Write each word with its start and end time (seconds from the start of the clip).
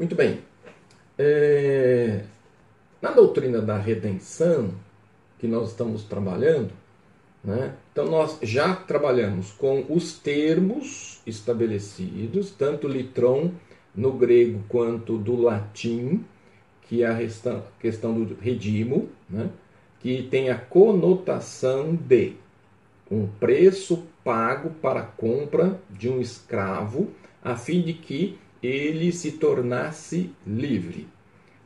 Muito 0.00 0.14
bem. 0.14 0.38
É... 1.18 2.24
Na 3.02 3.10
doutrina 3.10 3.60
da 3.60 3.76
redenção, 3.76 4.70
que 5.38 5.46
nós 5.46 5.72
estamos 5.72 6.04
trabalhando, 6.04 6.70
né? 7.44 7.74
então 7.92 8.06
nós 8.06 8.38
já 8.40 8.74
trabalhamos 8.74 9.52
com 9.52 9.84
os 9.90 10.14
termos 10.14 11.20
estabelecidos, 11.26 12.50
tanto 12.50 12.88
litron 12.88 13.50
no 13.94 14.12
grego 14.14 14.64
quanto 14.70 15.18
do 15.18 15.36
latim, 15.36 16.24
que 16.88 17.02
é 17.02 17.06
a 17.06 17.18
questão 17.78 18.24
do 18.24 18.34
redimo, 18.40 19.10
né? 19.28 19.50
que 19.98 20.22
tem 20.30 20.48
a 20.48 20.56
conotação 20.56 21.94
de 21.94 22.36
um 23.10 23.26
preço 23.26 24.06
pago 24.24 24.70
para 24.80 25.00
a 25.00 25.04
compra 25.04 25.78
de 25.90 26.08
um 26.08 26.22
escravo, 26.22 27.10
a 27.44 27.54
fim 27.54 27.82
de 27.82 27.92
que 27.92 28.38
ele 28.62 29.12
se 29.12 29.32
tornasse 29.32 30.30
livre. 30.46 31.08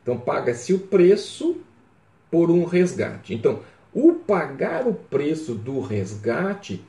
Então, 0.01 0.17
paga-se 0.17 0.73
o 0.73 0.79
preço 0.79 1.57
por 2.29 2.49
um 2.51 2.63
resgate. 2.63 3.33
Então, 3.33 3.61
o 3.93 4.13
pagar 4.13 4.87
o 4.87 4.93
preço 4.93 5.55
do 5.55 5.79
resgate 5.79 6.83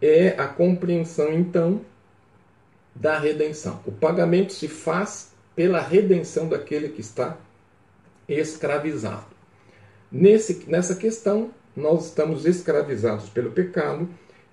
é 0.00 0.30
a 0.38 0.46
compreensão, 0.46 1.32
então, 1.32 1.80
da 2.94 3.18
redenção. 3.18 3.80
O 3.86 3.92
pagamento 3.92 4.52
se 4.52 4.68
faz 4.68 5.32
pela 5.54 5.80
redenção 5.80 6.48
daquele 6.48 6.88
que 6.88 7.00
está 7.00 7.36
escravizado. 8.28 9.26
Nesse, 10.10 10.64
nessa 10.68 10.94
questão, 10.94 11.50
nós 11.76 12.06
estamos 12.06 12.44
escravizados 12.44 13.28
pelo 13.28 13.50
pecado. 13.50 14.08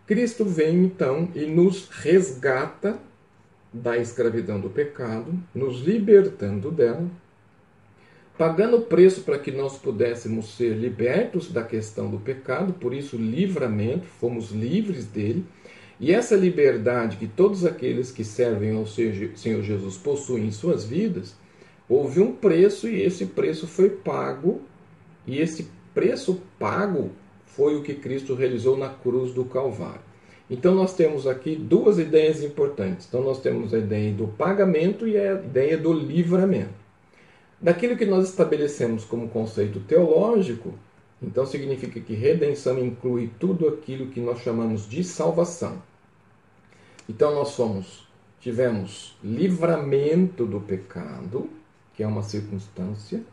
Cristo 0.05 0.45
vem 0.45 0.83
então 0.83 1.29
e 1.33 1.45
nos 1.45 1.89
resgata 1.89 2.97
da 3.75 3.97
escravidão 3.97 4.57
do 4.57 4.69
pecado, 4.69 5.37
nos 5.53 5.81
libertando 5.81 6.71
dela, 6.71 7.05
pagando 8.37 8.77
o 8.77 8.81
preço 8.81 9.21
para 9.21 9.37
que 9.37 9.51
nós 9.51 9.77
pudéssemos 9.77 10.55
ser 10.55 10.75
libertos 10.75 11.51
da 11.51 11.61
questão 11.61 12.09
do 12.09 12.17
pecado, 12.17 12.73
por 12.73 12.93
isso 12.93 13.17
livramento, 13.17 14.05
fomos 14.05 14.51
livres 14.51 15.05
dele. 15.05 15.45
E 15.99 16.13
essa 16.13 16.35
liberdade 16.37 17.17
que 17.17 17.27
todos 17.27 17.65
aqueles 17.65 18.11
que 18.11 18.23
servem 18.23 18.77
ao 18.77 18.85
Senhor 18.85 19.61
Jesus 19.61 19.97
possuem 19.97 20.47
em 20.47 20.51
suas 20.51 20.85
vidas, 20.85 21.35
houve 21.87 22.21
um 22.21 22.31
preço 22.31 22.87
e 22.87 23.01
esse 23.01 23.25
preço 23.25 23.67
foi 23.67 23.89
pago, 23.89 24.61
e 25.27 25.39
esse 25.39 25.69
preço 25.93 26.41
pago 26.57 27.11
foi 27.45 27.75
o 27.75 27.83
que 27.83 27.93
Cristo 27.93 28.35
realizou 28.35 28.77
na 28.77 28.89
cruz 28.89 29.33
do 29.33 29.43
Calvário. 29.43 30.04
Então 30.49 30.75
nós 30.75 30.93
temos 30.93 31.25
aqui 31.25 31.55
duas 31.55 31.97
ideias 31.97 32.43
importantes. 32.43 33.07
Então 33.07 33.21
nós 33.21 33.41
temos 33.41 33.73
a 33.73 33.79
ideia 33.79 34.13
do 34.13 34.27
pagamento 34.27 35.07
e 35.07 35.17
a 35.17 35.33
ideia 35.33 35.77
do 35.77 35.91
livramento. 35.91 36.85
Daquilo 37.59 37.97
que 37.97 38.05
nós 38.05 38.29
estabelecemos 38.29 39.05
como 39.05 39.29
conceito 39.29 39.79
teológico, 39.79 40.73
então 41.21 41.45
significa 41.45 41.99
que 41.99 42.13
redenção 42.13 42.77
inclui 42.77 43.31
tudo 43.39 43.67
aquilo 43.67 44.07
que 44.07 44.19
nós 44.19 44.39
chamamos 44.41 44.87
de 44.87 45.03
salvação. 45.03 45.81
Então 47.09 47.33
nós 47.33 47.49
somos, 47.49 48.07
tivemos 48.39 49.17
livramento 49.23 50.45
do 50.45 50.59
pecado, 50.59 51.49
que 51.95 52.03
é 52.03 52.07
uma 52.07 52.21
circunstância, 52.21 53.23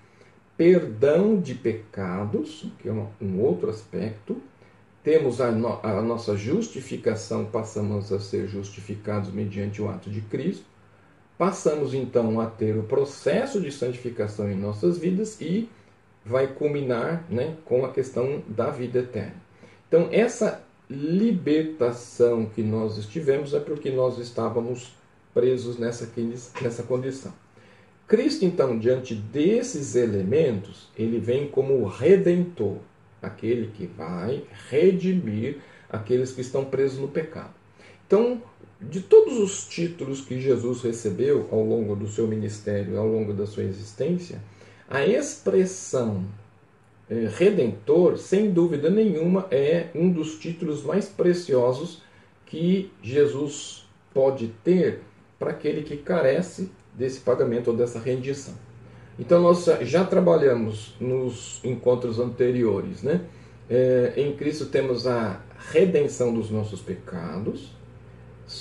perdão 0.57 1.39
de 1.41 1.55
pecados, 1.55 2.67
que 2.79 2.89
é 2.89 2.93
um 2.93 3.41
outro 3.41 3.69
aspecto, 3.69 4.41
temos 5.03 5.41
a, 5.41 5.51
no, 5.51 5.81
a, 5.83 6.01
nossa 6.01 6.37
justificação, 6.37 7.45
passamos 7.45 8.13
a 8.13 8.21
ser 8.21 8.47
justificados 8.47 9.33
mediante 9.33 9.83
o 9.83 9.89
ato 9.89 10.11
de 10.11 10.21
Cristo, 10.21 10.65
passamos 11.37 11.93
então 11.93 12.41
a 12.41 12.47
ter 12.47 12.77
o 12.77 12.85
processo 12.85 13.61
de 13.61 13.73
santificação 13.73 14.51
em 14.51 14.57
nossas 14.57 14.99
vidas 14.99 15.41
e 15.41 15.69
vai 16.25 16.47
culminar 16.47 17.25
né, 17.29 17.57
com 17.65 17.85
a 17.85 17.91
questão 17.91 18.43
da 18.47 18.71
vida 18.71 19.01
eterna. 19.01 19.35
Então, 19.89 20.09
essa 20.13 20.63
libertação 20.89 22.47
que 22.47 22.63
nós 22.63 22.97
estivemos 22.97 23.55
é 23.55 23.61
porque 23.61 23.91
nós 23.91 24.19
estávamos 24.19 24.95
presos 25.35 25.79
nessa, 25.79 26.09
nessa 26.61 26.83
condição. 26.83 27.33
Cristo, 28.07 28.45
então, 28.45 28.79
diante 28.79 29.15
desses 29.15 29.95
elementos, 29.95 30.89
ele 30.97 31.19
vem 31.19 31.49
como 31.49 31.87
redentor, 31.87 32.77
aquele 33.23 33.69
que 33.69 33.87
vai 33.87 34.43
redimir 34.69 35.59
aqueles 35.89 36.33
que 36.33 36.41
estão 36.41 36.65
presos 36.65 36.99
no 36.99 37.09
pecado. 37.09 37.55
Então, 38.07 38.43
de 38.81 39.01
todos 39.01 39.39
os 39.39 39.69
títulos 39.69 40.23
que 40.23 40.41
Jesus 40.41 40.83
recebeu 40.83 41.49
ao 41.53 41.65
longo 41.65 41.95
do 41.95 42.09
seu 42.09 42.27
ministério, 42.27 42.99
ao 42.99 43.07
longo 43.07 43.33
da 43.33 43.47
sua 43.47 43.63
existência, 43.63 44.43
a 44.89 45.07
expressão 45.07 46.27
é, 47.09 47.29
redentor, 47.37 48.19
sem 48.19 48.51
dúvida 48.51 48.91
nenhuma, 48.91 49.47
é 49.51 49.89
um 49.95 50.11
dos 50.11 50.39
títulos 50.39 50.83
mais 50.83 51.09
preciosos 51.09 52.03
que 52.47 52.91
Jesus 53.03 53.87
pode 54.13 54.49
ter 54.63 55.01
para 55.39 55.51
aquele 55.51 55.83
que 55.83 55.97
carece 55.97 56.71
desse 56.95 57.21
pagamento 57.21 57.71
ou 57.71 57.77
dessa 57.77 57.99
rendição. 57.99 58.55
Então, 59.23 59.41
nós 59.41 59.65
já 59.83 60.05
trabalhamos 60.05 60.97
nos 60.99 61.61
encontros 61.63 62.19
anteriores, 62.19 63.05
né? 63.05 63.25
É, 63.71 64.15
em 64.17 64.35
Cristo 64.35 64.67
temos 64.67 65.07
a 65.07 65.41
redenção 65.71 66.35
dos 66.35 66.51
nossos 66.51 66.81
pecados, 66.81 67.71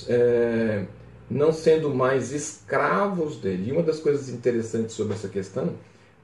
é, 0.07 0.85
não 1.27 1.51
sendo 1.51 1.89
mais 1.89 2.31
escravos 2.31 3.38
dele. 3.38 3.69
E 3.69 3.72
uma 3.72 3.81
das 3.81 3.99
coisas 3.99 4.29
interessantes 4.29 4.94
sobre 4.94 5.16
essa 5.16 5.27
questão, 5.27 5.73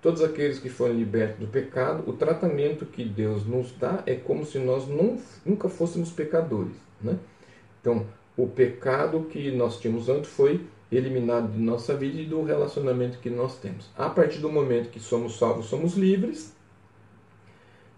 todos 0.03 0.21
aqueles 0.21 0.59
que 0.59 0.69
foram 0.69 0.93
libertos 0.93 1.39
do 1.39 1.47
pecado, 1.47 2.07
o 2.07 2.13
tratamento 2.13 2.85
que 2.85 3.03
Deus 3.03 3.43
nos 3.43 3.71
dá 3.71 4.03
é 4.05 4.13
como 4.13 4.45
se 4.45 4.59
nós 4.59 4.87
não, 4.87 5.17
nunca 5.43 5.67
fôssemos 5.67 6.11
pecadores. 6.11 6.75
Né? 7.01 7.17
Então, 7.81 8.05
o 8.37 8.45
pecado 8.45 9.21
que 9.31 9.49
nós 9.49 9.79
tínhamos 9.79 10.07
antes 10.09 10.29
foi 10.29 10.61
eliminado 10.91 11.51
de 11.51 11.59
nossa 11.59 11.95
vida 11.95 12.21
e 12.21 12.25
do 12.25 12.43
relacionamento 12.43 13.19
que 13.19 13.29
nós 13.29 13.57
temos. 13.57 13.89
A 13.97 14.09
partir 14.09 14.39
do 14.39 14.49
momento 14.49 14.89
que 14.89 14.99
somos 14.99 15.37
salvos, 15.37 15.65
somos 15.65 15.95
livres. 15.95 16.55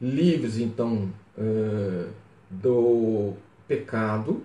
Livres, 0.01 0.57
então, 0.57 1.09
uh, 1.37 2.09
do 2.49 3.33
pecado. 3.67 4.41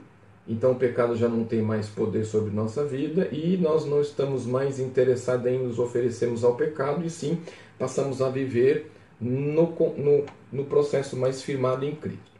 Então, 0.46 0.72
o 0.72 0.76
pecado 0.76 1.16
já 1.16 1.28
não 1.28 1.44
tem 1.44 1.62
mais 1.62 1.88
poder 1.88 2.24
sobre 2.24 2.50
nossa 2.54 2.84
vida 2.84 3.28
e 3.32 3.56
nós 3.56 3.86
não 3.86 4.00
estamos 4.00 4.44
mais 4.44 4.78
interessados 4.78 5.46
em 5.46 5.58
nos 5.58 5.78
oferecermos 5.78 6.44
ao 6.44 6.54
pecado 6.54 7.04
e 7.04 7.08
sim 7.08 7.38
passamos 7.78 8.20
a 8.20 8.28
viver 8.28 8.90
no, 9.18 9.72
no, 9.96 10.24
no 10.52 10.64
processo 10.66 11.16
mais 11.16 11.42
firmado 11.42 11.84
em 11.84 11.94
Cristo. 11.94 12.34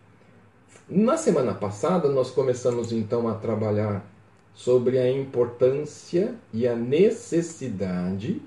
Na 0.87 1.17
semana 1.17 1.55
passada, 1.55 2.11
nós 2.11 2.31
começamos 2.31 2.93
então 2.93 3.27
a 3.27 3.35
trabalhar 3.35 4.05
sobre 4.55 4.99
a 4.99 5.11
importância 5.11 6.35
e 6.53 6.67
a 6.67 6.77
necessidade 6.77 8.41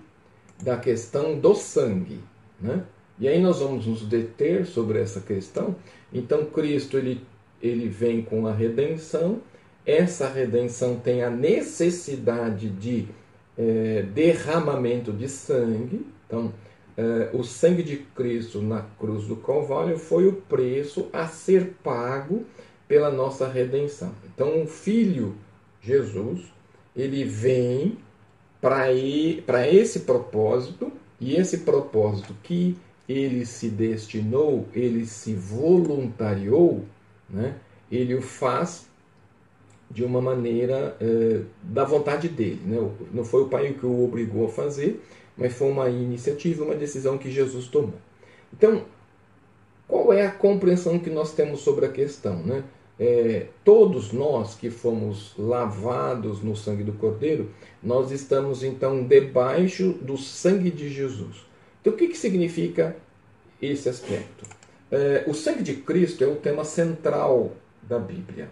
da 0.63 0.77
questão 0.77 1.37
do 1.37 1.53
sangue. 1.53 2.19
Né? 2.59 2.83
E 3.19 3.27
aí 3.27 3.41
nós 3.41 3.59
vamos 3.59 3.85
nos 3.85 4.03
deter 4.03 4.65
sobre 4.65 4.99
essa 4.99 5.19
questão. 5.19 5.75
Então 6.13 6.45
Cristo 6.45 6.97
ele, 6.97 7.21
ele 7.61 7.87
vem 7.87 8.21
com 8.21 8.47
a 8.47 8.53
redenção. 8.53 9.41
Essa 9.85 10.29
redenção 10.29 10.97
tem 10.97 11.23
a 11.23 11.29
necessidade 11.29 12.69
de 12.69 13.07
é, 13.57 14.03
derramamento 14.13 15.11
de 15.11 15.27
sangue. 15.27 16.05
Então, 16.25 16.53
é, 16.97 17.29
o 17.33 17.43
sangue 17.43 17.83
de 17.83 17.97
Cristo 17.97 18.61
na 18.61 18.81
cruz 18.99 19.25
do 19.25 19.35
Calvário 19.35 19.97
foi 19.97 20.27
o 20.27 20.33
preço 20.33 21.07
a 21.13 21.27
ser 21.27 21.75
pago 21.83 22.45
pela 22.87 23.11
nossa 23.11 23.47
redenção. 23.47 24.13
Então, 24.33 24.63
o 24.63 24.67
Filho 24.67 25.35
Jesus, 25.81 26.41
ele 26.95 27.23
vem 27.23 27.97
para 28.59 28.91
esse 29.67 30.01
propósito, 30.01 30.91
e 31.19 31.35
esse 31.35 31.59
propósito 31.59 32.35
que 32.43 32.77
ele 33.07 33.45
se 33.45 33.69
destinou, 33.69 34.67
ele 34.73 35.05
se 35.05 35.33
voluntariou, 35.33 36.83
né? 37.29 37.55
ele 37.91 38.15
o 38.15 38.21
faz 38.21 38.87
de 39.89 40.03
uma 40.03 40.21
maneira 40.21 40.97
é, 40.99 41.41
da 41.63 41.85
vontade 41.85 42.27
dele. 42.27 42.61
Né? 42.65 42.91
Não 43.13 43.23
foi 43.23 43.43
o 43.43 43.47
pai 43.47 43.73
que 43.73 43.85
o 43.85 44.03
obrigou 44.03 44.45
a 44.45 44.49
fazer, 44.49 45.01
mas 45.37 45.53
foi 45.53 45.69
uma 45.69 45.89
iniciativa, 45.89 46.65
uma 46.65 46.75
decisão 46.75 47.17
que 47.17 47.31
Jesus 47.31 47.67
tomou. 47.67 47.95
Então, 48.51 48.83
qual 49.87 50.11
é 50.11 50.25
a 50.25 50.31
compreensão 50.31 50.99
que 50.99 51.09
nós 51.09 51.33
temos 51.33 51.61
sobre 51.61 51.85
a 51.85 51.91
questão? 51.91 52.43
Né? 52.43 52.63
É, 52.99 53.47
todos 53.63 54.11
nós 54.11 54.55
que 54.55 54.69
fomos 54.69 55.33
lavados 55.37 56.41
no 56.41 56.55
sangue 56.55 56.83
do 56.83 56.93
Cordeiro, 56.93 57.51
nós 57.81 58.11
estamos 58.11 58.63
então 58.63 59.03
debaixo 59.03 59.93
do 60.01 60.17
sangue 60.17 60.71
de 60.71 60.89
Jesus. 60.89 61.45
Então, 61.79 61.93
o 61.93 61.95
que, 61.95 62.07
que 62.07 62.17
significa 62.17 62.97
esse 63.61 63.87
aspecto? 63.87 64.45
É, 64.91 65.25
o 65.27 65.33
sangue 65.33 65.63
de 65.63 65.75
Cristo 65.75 66.23
é 66.23 66.27
o 66.27 66.37
tema 66.37 66.63
central 66.63 67.51
da 67.83 67.99
Bíblia. 67.99 68.49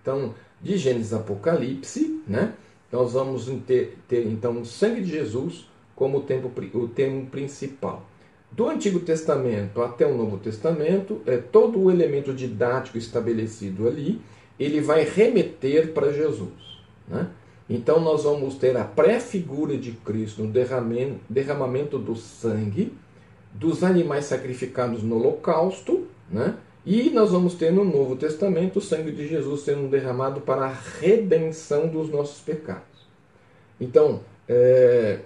Então, 0.00 0.34
de 0.60 0.76
Gênesis 0.76 1.12
Apocalipse, 1.12 2.22
né, 2.26 2.54
nós 2.92 3.12
vamos 3.12 3.46
ter, 3.66 3.98
ter 4.06 4.26
então 4.26 4.60
o 4.60 4.64
sangue 4.64 5.00
de 5.00 5.10
Jesus 5.10 5.68
como 5.94 6.18
o, 6.18 6.22
tempo, 6.22 6.50
o 6.74 6.88
termo 6.88 7.26
principal. 7.26 8.06
Do 8.52 8.68
Antigo 8.68 9.00
Testamento 9.00 9.80
até 9.80 10.04
o 10.04 10.16
Novo 10.16 10.36
Testamento, 10.38 11.20
é, 11.24 11.36
todo 11.36 11.78
o 11.78 11.90
elemento 11.90 12.34
didático 12.34 12.98
estabelecido 12.98 13.86
ali, 13.86 14.20
ele 14.58 14.80
vai 14.80 15.04
remeter 15.04 15.92
para 15.92 16.12
Jesus. 16.12 16.50
Né? 17.08 17.28
Então 17.68 18.00
nós 18.00 18.24
vamos 18.24 18.56
ter 18.56 18.76
a 18.76 18.84
pré-figura 18.84 19.76
de 19.76 19.92
Cristo 19.92 20.42
derramamento, 20.42 21.20
derramamento 21.28 21.98
do 21.98 22.16
sangue, 22.16 22.92
dos 23.52 23.84
animais 23.84 24.26
sacrificados 24.26 25.02
no 25.02 25.16
holocausto, 25.16 26.06
né? 26.28 26.56
e 26.84 27.10
nós 27.10 27.30
vamos 27.30 27.54
ter 27.54 27.72
no 27.72 27.84
Novo 27.84 28.16
Testamento 28.16 28.78
o 28.78 28.82
sangue 28.82 29.12
de 29.12 29.28
Jesus 29.28 29.62
sendo 29.62 29.88
derramado 29.88 30.40
para 30.40 30.66
a 30.66 30.74
redenção 31.00 31.86
dos 31.86 32.10
nossos 32.10 32.40
pecados. 32.40 32.84
Então, 33.80 34.20
é, 34.48 35.20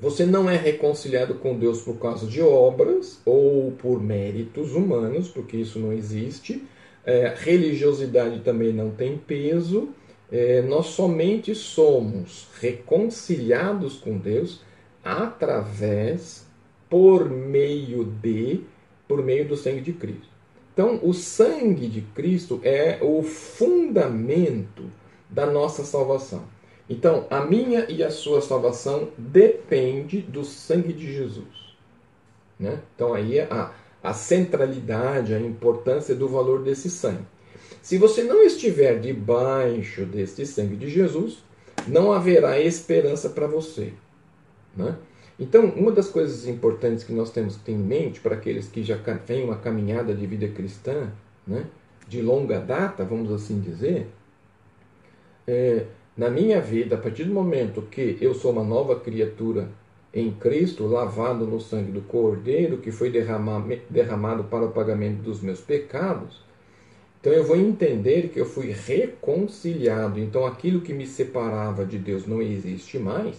você 0.00 0.24
não 0.24 0.48
é 0.48 0.56
reconciliado 0.56 1.34
com 1.34 1.58
Deus 1.58 1.82
por 1.82 1.98
causa 1.98 2.26
de 2.26 2.40
obras 2.40 3.20
ou 3.24 3.72
por 3.72 4.00
méritos 4.00 4.72
humanos, 4.72 5.28
porque 5.28 5.56
isso 5.56 5.78
não 5.78 5.92
existe. 5.92 6.64
É, 7.04 7.34
religiosidade 7.36 8.40
também 8.40 8.72
não 8.72 8.90
tem 8.90 9.18
peso. 9.18 9.88
É, 10.30 10.62
nós 10.62 10.86
somente 10.86 11.54
somos 11.54 12.46
reconciliados 12.60 13.96
com 13.96 14.16
Deus 14.18 14.60
através, 15.02 16.46
por 16.88 17.28
meio 17.28 18.04
de, 18.04 18.60
por 19.08 19.22
meio 19.22 19.48
do 19.48 19.56
sangue 19.56 19.80
de 19.80 19.92
Cristo. 19.92 20.28
Então, 20.72 21.00
o 21.02 21.12
sangue 21.12 21.88
de 21.88 22.02
Cristo 22.02 22.60
é 22.62 22.98
o 23.02 23.22
fundamento 23.22 24.84
da 25.28 25.44
nossa 25.44 25.82
salvação. 25.82 26.44
Então, 26.88 27.26
a 27.28 27.44
minha 27.44 27.86
e 27.90 28.02
a 28.02 28.10
sua 28.10 28.40
salvação 28.40 29.10
depende 29.18 30.22
do 30.22 30.44
sangue 30.44 30.92
de 30.92 31.12
Jesus. 31.12 31.76
Né? 32.58 32.80
Então, 32.94 33.12
aí 33.12 33.38
é 33.38 33.48
a, 33.50 33.72
a 34.02 34.14
centralidade, 34.14 35.34
a 35.34 35.40
importância 35.40 36.14
do 36.14 36.28
valor 36.28 36.62
desse 36.62 36.88
sangue. 36.88 37.26
Se 37.82 37.98
você 37.98 38.22
não 38.22 38.42
estiver 38.42 38.98
debaixo 39.00 40.06
deste 40.06 40.46
sangue 40.46 40.76
de 40.76 40.88
Jesus, 40.88 41.38
não 41.86 42.12
haverá 42.12 42.58
esperança 42.58 43.28
para 43.28 43.46
você. 43.46 43.92
Né? 44.74 44.96
Então, 45.38 45.66
uma 45.66 45.92
das 45.92 46.08
coisas 46.08 46.46
importantes 46.48 47.04
que 47.04 47.12
nós 47.12 47.30
temos 47.30 47.56
que 47.56 47.64
ter 47.64 47.72
em 47.72 47.78
mente 47.78 48.20
para 48.20 48.34
aqueles 48.34 48.66
que 48.66 48.82
já 48.82 48.98
têm 48.98 49.44
uma 49.44 49.56
caminhada 49.56 50.12
de 50.14 50.26
vida 50.26 50.48
cristã, 50.48 51.12
né, 51.46 51.66
de 52.08 52.20
longa 52.20 52.58
data, 52.58 53.04
vamos 53.04 53.30
assim 53.30 53.60
dizer, 53.60 54.08
é, 55.46 55.86
na 56.18 56.28
minha 56.28 56.60
vida, 56.60 56.96
a 56.96 56.98
partir 56.98 57.24
do 57.24 57.32
momento 57.32 57.80
que 57.82 58.18
eu 58.20 58.34
sou 58.34 58.50
uma 58.50 58.64
nova 58.64 58.98
criatura 58.98 59.68
em 60.12 60.32
Cristo, 60.32 60.84
lavado 60.84 61.46
no 61.46 61.60
sangue 61.60 61.92
do 61.92 62.00
Cordeiro, 62.00 62.78
que 62.78 62.90
foi 62.90 63.08
derramado 63.08 64.44
para 64.44 64.64
o 64.64 64.72
pagamento 64.72 65.22
dos 65.22 65.40
meus 65.40 65.60
pecados, 65.60 66.42
então 67.20 67.32
eu 67.32 67.44
vou 67.44 67.56
entender 67.56 68.30
que 68.30 68.40
eu 68.40 68.46
fui 68.46 68.72
reconciliado. 68.72 70.18
Então 70.18 70.44
aquilo 70.44 70.80
que 70.80 70.92
me 70.92 71.06
separava 71.06 71.84
de 71.84 71.98
Deus 71.98 72.26
não 72.26 72.42
existe 72.42 72.98
mais, 72.98 73.36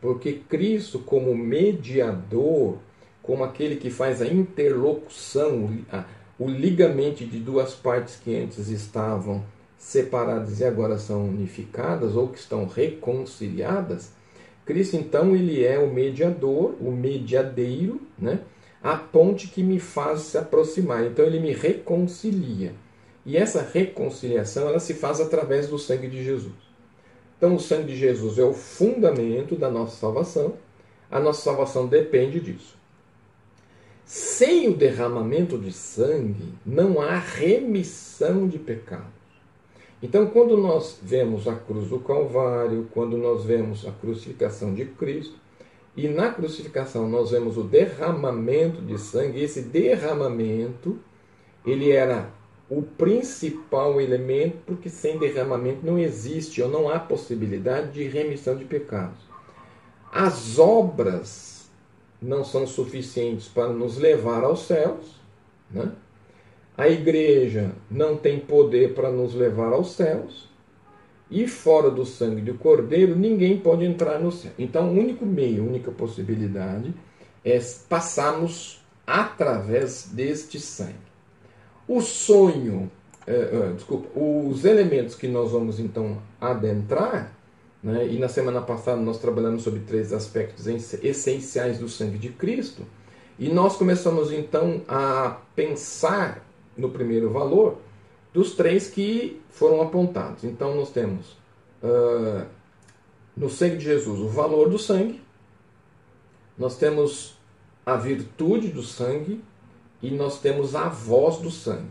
porque 0.00 0.40
Cristo, 0.48 0.98
como 0.98 1.32
mediador, 1.34 2.78
como 3.22 3.44
aquele 3.44 3.76
que 3.76 3.90
faz 3.90 4.20
a 4.20 4.26
interlocução, 4.26 5.70
o 6.38 6.48
ligamento 6.48 7.24
de 7.24 7.38
duas 7.38 7.74
partes 7.74 8.16
que 8.16 8.34
antes 8.34 8.68
estavam 8.68 9.44
separadas 9.78 10.60
e 10.60 10.64
agora 10.64 10.98
são 10.98 11.28
unificadas 11.28 12.16
ou 12.16 12.28
que 12.28 12.38
estão 12.38 12.66
reconciliadas, 12.66 14.12
Cristo 14.66 14.96
então 14.96 15.34
ele 15.34 15.64
é 15.64 15.78
o 15.78 15.92
mediador, 15.92 16.74
o 16.80 16.90
mediadeiro, 16.90 18.00
né? 18.18 18.40
A 18.82 18.96
ponte 18.96 19.46
que 19.46 19.62
me 19.62 19.78
faz 19.78 20.22
se 20.22 20.36
aproximar. 20.36 21.06
Então 21.06 21.24
ele 21.24 21.38
me 21.38 21.52
reconcilia. 21.52 22.74
E 23.24 23.36
essa 23.36 23.62
reconciliação 23.62 24.68
ela 24.68 24.80
se 24.80 24.94
faz 24.94 25.20
através 25.20 25.68
do 25.68 25.78
sangue 25.78 26.08
de 26.08 26.22
Jesus. 26.22 26.54
Então 27.38 27.54
o 27.54 27.60
sangue 27.60 27.92
de 27.92 27.96
Jesus 27.96 28.38
é 28.38 28.44
o 28.44 28.52
fundamento 28.52 29.54
da 29.54 29.70
nossa 29.70 29.96
salvação. 29.96 30.54
A 31.10 31.20
nossa 31.20 31.42
salvação 31.42 31.86
depende 31.86 32.40
disso. 32.40 32.76
Sem 34.04 34.68
o 34.68 34.74
derramamento 34.74 35.58
de 35.58 35.72
sangue, 35.72 36.54
não 36.64 37.00
há 37.00 37.18
remissão 37.18 38.48
de 38.48 38.58
pecado. 38.58 39.15
Então, 40.06 40.24
quando 40.28 40.56
nós 40.56 41.00
vemos 41.02 41.48
a 41.48 41.54
cruz 41.56 41.88
do 41.88 41.98
Calvário, 41.98 42.86
quando 42.92 43.16
nós 43.16 43.44
vemos 43.44 43.84
a 43.84 43.90
crucificação 43.90 44.72
de 44.72 44.84
Cristo, 44.84 45.34
e 45.96 46.06
na 46.06 46.30
crucificação 46.30 47.08
nós 47.08 47.32
vemos 47.32 47.58
o 47.58 47.64
derramamento 47.64 48.80
de 48.80 48.98
sangue, 48.98 49.42
esse 49.42 49.62
derramamento, 49.62 50.96
ele 51.66 51.90
era 51.90 52.30
o 52.70 52.82
principal 52.82 54.00
elemento, 54.00 54.58
porque 54.64 54.88
sem 54.88 55.18
derramamento 55.18 55.84
não 55.84 55.98
existe 55.98 56.62
ou 56.62 56.68
não 56.68 56.88
há 56.88 57.00
possibilidade 57.00 57.90
de 57.90 58.04
remissão 58.06 58.56
de 58.56 58.64
pecados. 58.64 59.18
As 60.12 60.56
obras 60.56 61.68
não 62.22 62.44
são 62.44 62.64
suficientes 62.64 63.48
para 63.48 63.72
nos 63.72 63.98
levar 63.98 64.44
aos 64.44 64.66
céus, 64.68 65.20
né? 65.68 65.90
A 66.76 66.88
igreja 66.88 67.72
não 67.90 68.16
tem 68.16 68.38
poder 68.38 68.94
para 68.94 69.10
nos 69.10 69.34
levar 69.34 69.72
aos 69.72 69.92
céus. 69.92 70.48
E 71.30 71.48
fora 71.48 71.90
do 71.90 72.04
sangue 72.04 72.42
do 72.42 72.54
Cordeiro, 72.54 73.16
ninguém 73.16 73.58
pode 73.58 73.84
entrar 73.84 74.20
no 74.20 74.30
céu. 74.30 74.52
Então, 74.58 74.88
o 74.88 74.98
único 74.98 75.24
meio, 75.24 75.62
a 75.62 75.66
única 75.66 75.90
possibilidade 75.90 76.94
é 77.44 77.58
passarmos 77.88 78.80
através 79.06 80.10
deste 80.12 80.60
sangue. 80.60 80.94
O 81.88 82.00
sonho, 82.00 82.90
é, 83.26 83.32
é, 83.32 83.72
desculpa, 83.74 84.08
os 84.18 84.64
elementos 84.64 85.14
que 85.14 85.26
nós 85.26 85.52
vamos 85.52 85.80
então 85.80 86.18
adentrar, 86.40 87.32
né, 87.82 88.06
e 88.08 88.18
na 88.18 88.28
semana 88.28 88.60
passada 88.60 89.00
nós 89.00 89.18
trabalhamos 89.18 89.62
sobre 89.62 89.80
três 89.80 90.12
aspectos 90.12 90.66
essenciais 90.66 91.78
do 91.78 91.88
sangue 91.88 92.18
de 92.18 92.30
Cristo, 92.30 92.82
e 93.38 93.48
nós 93.48 93.76
começamos 93.76 94.32
então 94.32 94.82
a 94.88 95.38
pensar 95.54 96.45
no 96.76 96.90
primeiro 96.90 97.30
valor 97.30 97.78
dos 98.32 98.54
três 98.54 98.88
que 98.88 99.40
foram 99.48 99.80
apontados. 99.80 100.44
Então 100.44 100.74
nós 100.74 100.90
temos 100.90 101.32
uh, 101.82 102.46
no 103.36 103.48
sangue 103.48 103.78
de 103.78 103.84
Jesus 103.84 104.20
o 104.20 104.28
valor 104.28 104.68
do 104.68 104.78
sangue, 104.78 105.20
nós 106.58 106.76
temos 106.76 107.36
a 107.84 107.96
virtude 107.96 108.68
do 108.68 108.82
sangue 108.82 109.40
e 110.02 110.10
nós 110.10 110.40
temos 110.40 110.74
a 110.74 110.88
voz 110.88 111.38
do 111.38 111.50
sangue. 111.50 111.86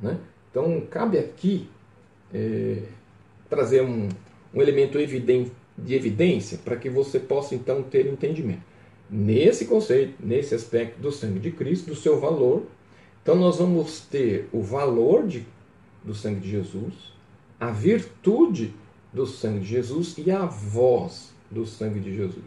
Né? 0.00 0.18
Então 0.50 0.80
cabe 0.88 1.18
aqui 1.18 1.68
é, 2.32 2.82
trazer 3.48 3.82
um, 3.82 4.08
um 4.52 4.62
elemento 4.62 4.98
evidente, 4.98 5.52
de 5.76 5.94
evidência 5.94 6.58
para 6.64 6.76
que 6.76 6.88
você 6.88 7.18
possa 7.18 7.54
então 7.54 7.82
ter 7.82 8.06
entendimento. 8.06 8.62
Nesse 9.10 9.66
conceito, 9.66 10.14
nesse 10.20 10.54
aspecto 10.54 11.00
do 11.00 11.10
sangue 11.10 11.38
de 11.38 11.50
Cristo, 11.50 11.86
do 11.86 11.96
seu 11.96 12.20
valor 12.20 12.62
então 13.24 13.36
nós 13.36 13.56
vamos 13.56 14.00
ter 14.00 14.50
o 14.52 14.60
valor 14.60 15.26
de, 15.26 15.46
do 16.04 16.14
sangue 16.14 16.40
de 16.40 16.50
Jesus, 16.50 16.92
a 17.58 17.70
virtude 17.70 18.74
do 19.10 19.26
sangue 19.26 19.60
de 19.60 19.66
Jesus 19.66 20.14
e 20.18 20.30
a 20.30 20.44
voz 20.44 21.32
do 21.50 21.64
sangue 21.64 22.00
de 22.00 22.14
Jesus. 22.14 22.44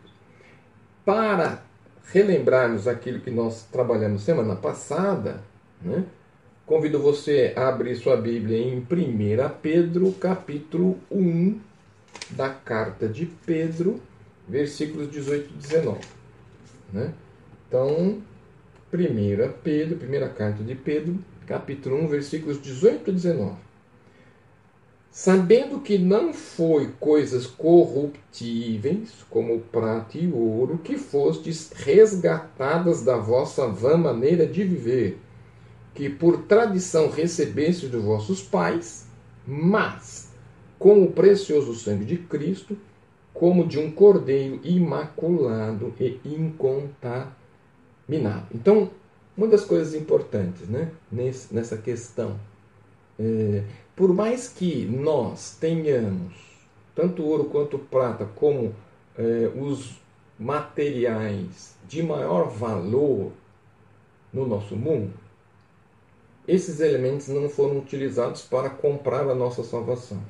Para 1.03 1.63
relembrarmos 2.13 2.87
aquilo 2.87 3.21
que 3.21 3.31
nós 3.31 3.63
trabalhamos 3.71 4.21
semana 4.21 4.55
passada, 4.55 5.41
né, 5.81 6.05
convido 6.63 6.99
você 6.99 7.53
a 7.55 7.69
abrir 7.69 7.95
sua 7.95 8.15
Bíblia 8.15 8.59
em 8.59 8.77
1 8.77 8.85
Pedro, 9.59 10.11
capítulo 10.11 10.99
1 11.09 11.59
da 12.29 12.49
carta 12.49 13.07
de 13.07 13.25
Pedro, 13.25 13.99
versículos 14.47 15.09
18 15.09 15.49
e 15.49 15.57
19. 15.57 15.99
Né? 16.93 17.13
Então, 17.67 18.21
1 18.93 19.51
Pedro, 19.61 19.97
primeira 19.97 20.29
carta 20.29 20.63
de 20.63 20.73
Pedro, 20.73 21.19
capítulo 21.45 21.97
1, 22.05 22.07
versículos 22.07 22.61
18 22.61 23.09
e 23.09 23.13
19. 23.13 23.55
Sabendo 25.11 25.81
que 25.81 25.97
não 25.97 26.33
foi 26.33 26.93
coisas 26.97 27.45
corruptíveis, 27.45 29.25
como 29.29 29.59
prata 29.59 30.17
e 30.17 30.31
ouro, 30.31 30.77
que 30.77 30.97
fostes 30.97 31.69
resgatadas 31.75 33.03
da 33.03 33.17
vossa 33.17 33.67
vã 33.67 33.97
maneira 33.97 34.47
de 34.47 34.63
viver, 34.63 35.19
que 35.93 36.09
por 36.09 36.43
tradição 36.43 37.09
recebestes 37.09 37.89
dos 37.89 38.01
vossos 38.01 38.41
pais, 38.41 39.05
mas 39.45 40.31
com 40.79 41.03
o 41.03 41.11
precioso 41.11 41.75
sangue 41.75 42.05
de 42.05 42.17
Cristo, 42.19 42.77
como 43.33 43.67
de 43.67 43.77
um 43.79 43.91
cordeiro 43.91 44.61
imaculado 44.63 45.93
e 45.99 46.21
incontaminado 46.23 47.36
minado. 48.07 48.47
Então, 48.53 48.89
uma 49.35 49.47
das 49.47 49.63
coisas 49.63 49.93
importantes 49.93 50.67
né, 50.67 50.91
nessa 51.51 51.77
questão, 51.77 52.39
é, 53.19 53.63
por 53.95 54.13
mais 54.13 54.47
que 54.47 54.85
nós 54.85 55.57
tenhamos 55.59 56.33
tanto 56.95 57.23
ouro 57.23 57.45
quanto 57.45 57.77
prata 57.77 58.25
como 58.25 58.73
é, 59.17 59.51
os 59.55 59.99
materiais 60.39 61.75
de 61.87 62.01
maior 62.01 62.49
valor 62.49 63.31
no 64.33 64.47
nosso 64.47 64.75
mundo, 64.75 65.13
esses 66.47 66.79
elementos 66.79 67.27
não 67.27 67.49
foram 67.49 67.77
utilizados 67.79 68.41
para 68.43 68.69
comprar 68.69 69.27
a 69.27 69.35
nossa 69.35 69.63
salvação. 69.63 70.21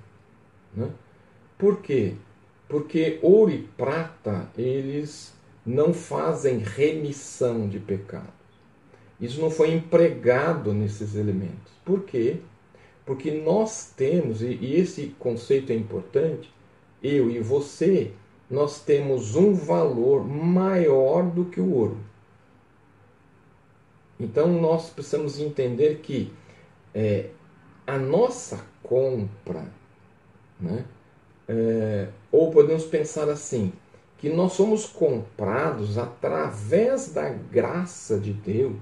Né? 0.74 0.90
Por 1.58 1.82
quê? 1.82 2.16
Porque 2.68 3.20
ouro 3.22 3.52
e 3.52 3.62
prata, 3.64 4.50
eles 4.58 5.37
não 5.68 5.94
fazem 5.94 6.60
remissão 6.60 7.68
de 7.68 7.78
pecados. 7.78 8.30
Isso 9.20 9.42
não 9.42 9.52
foi 9.52 9.74
empregado 9.74 10.74
nesses 10.74 11.14
elementos. 11.14 11.74
Por 11.84 12.04
quê? 12.04 12.38
Porque 13.06 13.32
nós 13.32 13.92
temos, 13.96 14.42
e 14.42 14.76
esse 14.76 15.16
conceito 15.20 15.72
é 15.72 15.76
importante, 15.76 16.54
eu 17.04 17.30
e 17.30 17.40
você, 17.40 18.14
nós 18.50 18.82
temos 18.82 19.36
um 19.36 19.54
valor 19.54 20.26
maior 20.26 21.24
do 21.24 21.46
que 21.46 21.60
o 21.60 21.74
ouro. 21.74 21.98
Então 24.20 24.48
nós 24.48 24.90
precisamos 24.90 25.40
entender 25.40 26.00
que 26.00 26.32
é, 26.94 27.30
a 27.86 27.98
nossa 27.98 28.66
compra, 28.82 29.66
né, 30.60 30.86
é, 31.48 32.08
ou 32.32 32.52
podemos 32.52 32.86
pensar 32.86 33.30
assim, 33.30 33.72
que 34.18 34.30
nós 34.30 34.54
somos 34.54 34.86
comprados 34.86 35.98
através 35.98 37.14
da 37.14 37.30
graça 37.30 38.20
de 38.20 38.34
Deus. 38.34 38.76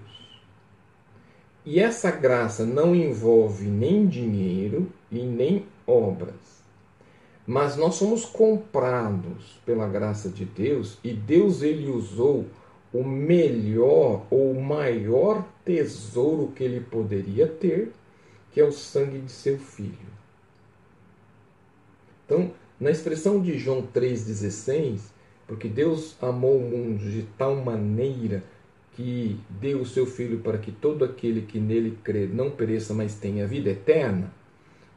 E 1.66 1.80
essa 1.80 2.12
graça 2.12 2.66
não 2.66 2.96
envolve 2.96 3.66
nem 3.66 4.08
dinheiro 4.08 4.88
e 5.12 5.20
nem 5.20 5.66
obras. 5.86 6.64
Mas 7.46 7.76
nós 7.76 7.96
somos 7.96 8.24
comprados 8.26 9.60
pela 9.66 9.88
graça 9.88 10.30
de 10.30 10.46
Deus 10.46 10.98
e 11.04 11.12
Deus 11.12 11.62
ele 11.62 11.90
usou 11.90 12.46
o 12.94 13.04
melhor 13.04 14.26
ou 14.30 14.52
o 14.52 14.64
maior 14.64 15.46
tesouro 15.66 16.54
que 16.56 16.64
ele 16.64 16.80
poderia 16.80 17.48
ter, 17.48 17.92
que 18.52 18.62
é 18.62 18.64
o 18.64 18.72
sangue 18.72 19.20
de 19.20 19.32
seu 19.32 19.60
filho. 19.60 20.16
Então, 22.26 22.52
na 22.80 22.90
expressão 22.90 23.42
de 23.42 23.58
João 23.58 23.86
3,16, 23.94 25.02
porque 25.48 25.68
Deus 25.68 26.16
amou 26.22 26.58
o 26.58 26.70
mundo 26.70 27.10
de 27.10 27.24
tal 27.38 27.56
maneira 27.56 28.44
que 28.96 29.38
deu 29.50 29.82
o 29.82 29.86
seu 29.86 30.06
filho 30.06 30.40
para 30.40 30.58
que 30.58 30.72
todo 30.72 31.04
aquele 31.04 31.42
que 31.42 31.60
nele 31.60 31.98
crê 32.04 32.28
não 32.28 32.50
pereça, 32.50 32.94
mas 32.94 33.16
tenha 33.16 33.46
vida 33.46 33.70
eterna. 33.70 34.32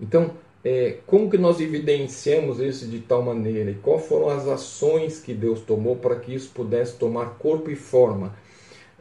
Então, 0.00 0.32
é, 0.64 0.98
como 1.06 1.28
que 1.28 1.36
nós 1.36 1.60
evidenciamos 1.60 2.60
isso 2.60 2.86
de 2.86 3.00
tal 3.00 3.22
maneira? 3.22 3.70
E 3.70 3.74
quais 3.74 4.06
foram 4.06 4.28
as 4.28 4.46
ações 4.46 5.20
que 5.20 5.34
Deus 5.34 5.60
tomou 5.60 5.96
para 5.96 6.16
que 6.16 6.34
isso 6.34 6.50
pudesse 6.54 6.96
tomar 6.96 7.38
corpo 7.38 7.70
e 7.70 7.76
forma? 7.76 8.34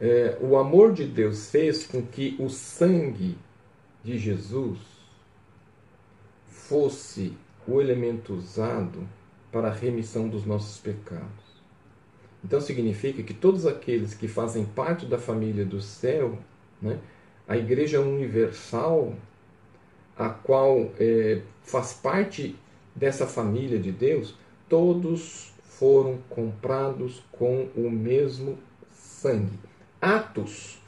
É, 0.00 0.36
o 0.40 0.56
amor 0.56 0.92
de 0.92 1.04
Deus 1.04 1.50
fez 1.50 1.84
com 1.84 2.02
que 2.02 2.36
o 2.38 2.48
sangue 2.48 3.36
de 4.04 4.18
Jesus 4.18 4.78
fosse 6.46 7.32
o 7.66 7.80
elemento 7.80 8.34
usado 8.34 9.06
para 9.50 9.68
a 9.68 9.72
remissão 9.72 10.28
dos 10.28 10.44
nossos 10.44 10.78
pecados. 10.78 11.48
Então 12.44 12.60
significa 12.60 13.22
que 13.22 13.34
todos 13.34 13.66
aqueles 13.66 14.14
que 14.14 14.28
fazem 14.28 14.64
parte 14.64 15.06
da 15.06 15.18
família 15.18 15.64
do 15.64 15.80
céu, 15.80 16.38
né, 16.80 16.98
a 17.46 17.56
Igreja 17.56 18.00
Universal 18.00 19.14
a 20.16 20.28
qual 20.28 20.90
é, 20.98 21.42
faz 21.62 21.92
parte 21.92 22.56
dessa 22.94 23.26
família 23.26 23.78
de 23.78 23.92
Deus, 23.92 24.34
todos 24.68 25.52
foram 25.62 26.18
comprados 26.28 27.22
com 27.30 27.68
o 27.76 27.88
mesmo 27.88 28.58
sangue. 28.92 29.58
Atos, 30.00 30.80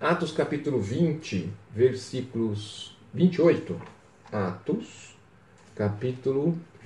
Atos 0.00 0.32
capítulo 0.32 0.80
20, 0.80 1.50
versículos 1.74 2.96
28. 3.14 3.80
Atos, 4.32 5.16
capítulo 5.74 6.50
20, 6.50 6.77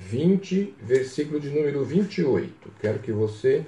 versículo 0.83 1.41
de 1.41 1.51
número 1.51 1.85
28. 1.85 2.73
Quero 2.81 2.99
que 2.99 3.13
você 3.13 3.65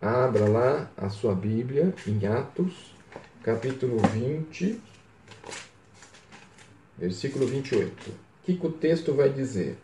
abra 0.00 0.48
lá 0.48 0.90
a 0.96 1.08
sua 1.08 1.34
Bíblia 1.34 1.94
em 2.06 2.26
Atos, 2.26 2.94
capítulo 3.42 3.98
20, 3.98 4.80
versículo 6.98 7.46
28. 7.46 8.10
O 8.10 8.14
que, 8.44 8.56
que 8.56 8.66
o 8.66 8.72
texto 8.72 9.14
vai 9.14 9.30
dizer? 9.30 9.78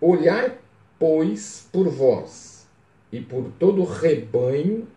Olhai, 0.00 0.58
pois, 0.98 1.68
por 1.70 1.88
vós 1.88 2.66
e 3.12 3.20
por 3.20 3.52
todo 3.58 3.82
o 3.82 3.84
rebanho 3.84 4.88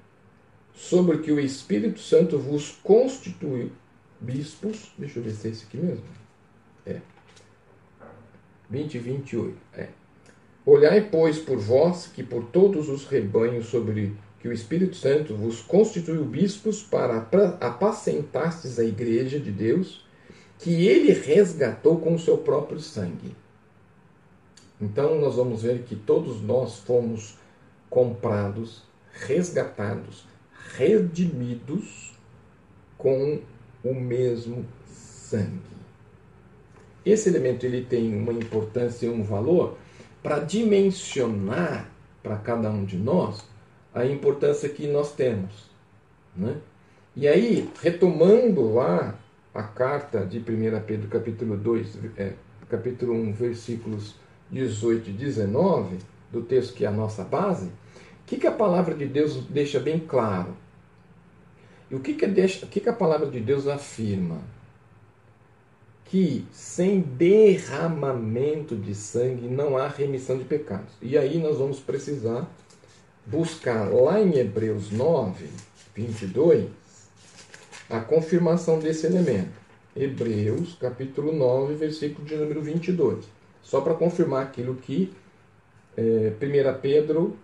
sobre 0.74 1.20
que 1.20 1.32
o 1.32 1.40
Espírito 1.40 2.00
Santo 2.00 2.40
vos 2.40 2.72
constituiu 2.84 3.72
bispos. 4.20 4.92
Deixa 4.98 5.20
eu 5.20 5.24
ver 5.24 5.32
se 5.32 5.48
é 5.48 5.52
esse 5.52 5.66
aqui 5.66 5.78
mesmo. 5.78 6.04
É. 6.86 7.02
20 8.74 8.96
e 8.96 9.00
28. 9.00 9.56
É. 9.78 9.88
Olhai, 10.66 11.08
pois, 11.12 11.38
por 11.38 11.58
vós 11.58 12.08
que 12.08 12.24
por 12.24 12.46
todos 12.46 12.90
os 12.90 13.06
rebanhos 13.06 13.68
sobre 13.68 14.16
que 14.40 14.48
o 14.48 14.52
Espírito 14.52 14.96
Santo 14.96 15.36
vos 15.36 15.62
constituiu 15.62 16.26
bispos 16.26 16.82
para 16.82 17.18
apacentastes 17.62 18.80
a 18.80 18.84
igreja 18.84 19.40
de 19.40 19.52
Deus 19.52 20.04
que 20.58 20.88
ele 20.88 21.14
resgatou 21.14 22.00
com 22.00 22.16
o 22.16 22.20
seu 22.20 22.40
próprio 22.40 22.80
sangue. 22.80 23.36
Então 24.82 25.20
nós 25.20 25.36
vamos 25.36 25.62
ver 25.62 25.84
que 25.84 25.96
todos 25.96 26.42
nós 26.42 26.80
fomos 26.80 27.38
comprados, 27.90 28.82
resgatados, 29.12 30.26
redimidos 30.76 32.18
com 32.98 33.40
o 33.84 33.94
mesmo 33.94 34.66
sangue. 34.88 35.73
Esse 37.06 37.30
elemento 37.30 37.66
ele 37.66 37.84
tem 37.84 38.16
uma 38.16 38.32
importância 38.32 39.06
e 39.06 39.10
um 39.10 39.24
valor 39.24 39.78
para 40.22 40.40
dimensionar 40.40 41.90
para 42.22 42.38
cada 42.38 42.70
um 42.70 42.86
de 42.86 42.98
nós 42.98 43.46
a 43.94 44.06
importância 44.06 44.70
que 44.70 44.88
nós 44.88 45.14
temos. 45.14 45.70
Né? 46.36 46.58
E 47.16 47.28
aí, 47.28 47.70
retomando 47.82 48.74
lá 48.74 49.20
a 49.54 49.64
carta 49.64 50.26
de 50.26 50.40
1 50.40 50.42
Pedro, 50.88 51.08
capítulo 51.10 51.58
2, 51.58 52.00
é, 52.18 52.34
capítulo 52.70 53.14
1, 53.14 53.34
versículos 53.34 54.16
18 54.50 55.10
e 55.10 55.14
19, 55.14 55.98
do 56.32 56.42
texto 56.42 56.74
que 56.74 56.86
é 56.86 56.88
a 56.88 56.92
nossa 56.92 57.24
base, 57.24 57.68
o 57.68 58.26
que, 58.26 58.38
que 58.38 58.48
a 58.48 58.52
palavra 58.52 58.96
de 58.96 59.06
Deus 59.06 59.46
deixa 59.46 59.80
bem 59.80 60.00
claro? 60.00 60.56
E 61.92 61.96
o 61.96 62.00
que, 62.00 62.14
que, 62.14 62.26
deixa, 62.26 62.66
o 62.66 62.70
que, 62.70 62.80
que 62.80 62.90
a 62.90 62.94
palavra 62.94 63.28
de 63.28 63.40
Deus 63.40 63.68
afirma? 63.68 64.40
Que 66.14 66.46
sem 66.52 67.02
derramamento 67.02 68.76
de 68.76 68.94
sangue 68.94 69.48
não 69.48 69.76
há 69.76 69.88
remissão 69.88 70.38
de 70.38 70.44
pecados. 70.44 70.94
E 71.02 71.18
aí 71.18 71.40
nós 71.40 71.58
vamos 71.58 71.80
precisar 71.80 72.48
buscar 73.26 73.92
lá 73.92 74.22
em 74.22 74.38
Hebreus 74.38 74.92
9, 74.92 75.48
22, 75.96 76.70
a 77.90 78.00
confirmação 78.00 78.78
desse 78.78 79.08
elemento. 79.08 79.60
Hebreus, 79.96 80.78
capítulo 80.80 81.32
9, 81.32 81.74
versículo 81.74 82.28
de 82.28 82.36
número 82.36 82.62
22. 82.62 83.26
Só 83.64 83.82
para 83.82 83.96
confirmar 83.96 84.44
aquilo 84.44 84.76
que 84.76 85.12
é, 85.98 86.32
1 86.40 86.80
Pedro 86.80 87.36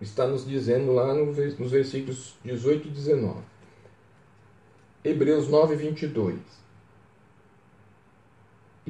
está 0.00 0.26
nos 0.26 0.44
dizendo 0.44 0.90
lá 0.90 1.14
nos 1.14 1.70
versículos 1.70 2.34
18 2.44 2.88
e 2.88 2.90
19. 2.90 3.38
Hebreus 5.04 5.46
9, 5.46 5.76
22. 5.76 6.58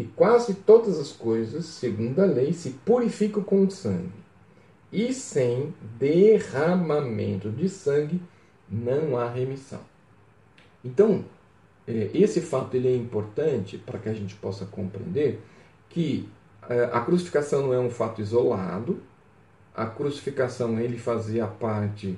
E 0.00 0.04
quase 0.16 0.54
todas 0.54 0.98
as 0.98 1.12
coisas, 1.12 1.66
segundo 1.66 2.20
a 2.20 2.24
lei, 2.24 2.54
se 2.54 2.70
purificam 2.70 3.42
com 3.42 3.68
sangue, 3.68 4.10
e 4.90 5.12
sem 5.12 5.74
derramamento 5.98 7.50
de 7.50 7.68
sangue 7.68 8.18
não 8.66 9.18
há 9.18 9.28
remissão. 9.28 9.82
Então, 10.82 11.22
é, 11.86 12.10
esse 12.14 12.40
fato 12.40 12.74
ele 12.74 12.88
é 12.88 12.96
importante 12.96 13.76
para 13.76 13.98
que 13.98 14.08
a 14.08 14.14
gente 14.14 14.34
possa 14.36 14.64
compreender 14.64 15.38
que 15.90 16.26
é, 16.66 16.84
a 16.84 17.02
crucificação 17.02 17.66
não 17.66 17.74
é 17.74 17.78
um 17.78 17.90
fato 17.90 18.22
isolado, 18.22 19.02
a 19.74 19.84
crucificação 19.84 20.80
ele 20.80 20.96
fazia 20.96 21.46
parte 21.46 22.16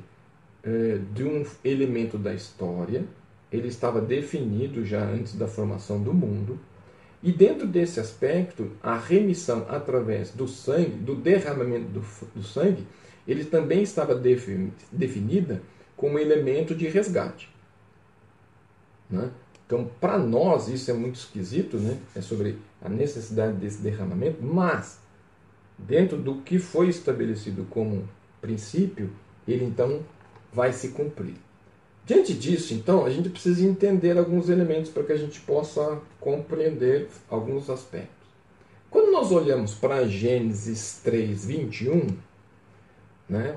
é, 0.62 1.00
de 1.12 1.24
um 1.24 1.44
elemento 1.64 2.16
da 2.16 2.32
história, 2.32 3.04
ele 3.50 3.66
estava 3.66 4.00
definido 4.00 4.84
já 4.84 5.02
antes 5.02 5.34
da 5.34 5.48
formação 5.48 6.00
do 6.00 6.14
mundo, 6.14 6.60
e 7.23 7.31
dentro 7.31 7.67
desse 7.67 8.00
aspecto, 8.00 8.73
a 8.83 8.97
remissão 8.97 9.64
através 9.69 10.31
do 10.31 10.49
sangue, 10.49 10.97
do 10.97 11.14
derramamento 11.14 11.87
do, 11.87 12.05
do 12.35 12.43
sangue, 12.43 12.85
ele 13.26 13.45
também 13.45 13.83
estava 13.83 14.21
definida 14.91 15.62
como 15.97 16.19
elemento 16.19 16.75
de 16.75 16.88
resgate. 16.88 17.49
Né? 19.09 19.31
Então, 19.64 19.88
para 20.00 20.19
nós, 20.19 20.69
isso 20.69 20.91
é 20.91 20.95
muito 20.95 21.14
esquisito, 21.14 21.76
né? 21.76 21.99
é 22.17 22.21
sobre 22.21 22.59
a 22.81 22.88
necessidade 22.88 23.57
desse 23.57 23.81
derramamento, 23.81 24.43
mas 24.43 24.99
dentro 25.79 26.19
do 26.19 26.43
que 26.43 26.59
foi 26.59 26.88
estabelecido 26.88 27.64
como 27.71 28.09
princípio, 28.41 29.11
ele 29.47 29.64
então 29.64 30.00
vai 30.52 30.73
se 30.73 30.88
cumprir. 30.88 31.37
Diante 32.04 32.35
disso, 32.35 32.75
então, 32.75 33.04
a 33.04 33.11
gente 33.11 33.28
precisa 33.28 33.64
entender 33.64 34.18
alguns 34.18 34.49
elementos 34.49 34.90
para 34.90 35.04
que 35.04 35.12
a 35.12 35.16
gente 35.16 35.40
possa 35.40 36.00
compreender 36.18 37.09
alguns 37.30 37.71
aspectos. 37.71 38.26
Quando 38.90 39.12
nós 39.12 39.30
olhamos 39.30 39.73
para 39.75 40.06
Gênesis 40.06 41.00
3, 41.04 41.44
21, 41.47 42.09
né? 43.28 43.56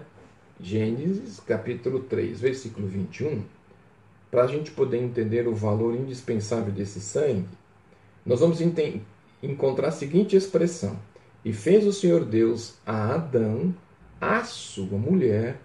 Gênesis 0.62 1.40
capítulo 1.40 2.02
3, 2.02 2.40
versículo 2.40 2.88
21, 2.88 3.44
para 4.30 4.44
a 4.44 4.48
gente 4.48 4.72
poder 4.72 4.98
entender 4.98 5.48
o 5.48 5.56
valor 5.56 5.96
indispensável 5.96 6.72
desse 6.72 7.02
sangue, 7.02 7.48
nós 8.25 8.40
vamos 8.40 8.62
encontrar 9.42 9.90
a 9.90 9.92
seguinte 9.92 10.36
expressão: 10.36 10.98
E 11.44 11.52
fez 11.52 11.86
o 11.86 11.92
Senhor 11.92 12.24
Deus 12.24 12.75
a 12.86 13.16
Adão, 13.16 13.74
a 14.22 14.44
sua 14.44 14.98
mulher, 14.98 15.60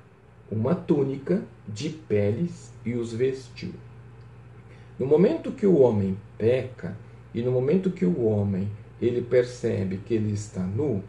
uma 0.50 0.74
túnica 0.74 1.44
de 1.72 1.90
peles 1.90 2.72
e 2.84 2.94
os 2.94 3.12
vestiu. 3.12 3.72
No 4.98 5.06
momento 5.06 5.52
que 5.52 5.66
o 5.66 5.78
homem 5.78 6.16
peca 6.36 6.96
e 7.32 7.42
no 7.42 7.50
momento 7.50 7.90
que 7.90 8.04
o 8.04 8.24
homem 8.24 8.68
ele 9.00 9.22
percebe 9.22 9.98
que 9.98 10.14
ele 10.14 10.32
está 10.32 10.60
nu, 10.60 11.02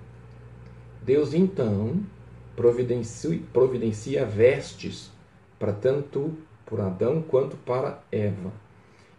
Deus 1.04 1.34
então 1.34 2.02
providencia, 2.56 3.40
providencia 3.52 4.26
vestes 4.26 5.12
para 5.60 5.74
tanto 5.74 6.38
por 6.66 6.80
Adão 6.80 7.22
quanto 7.22 7.58
para 7.58 8.02
Eva. 8.12 8.52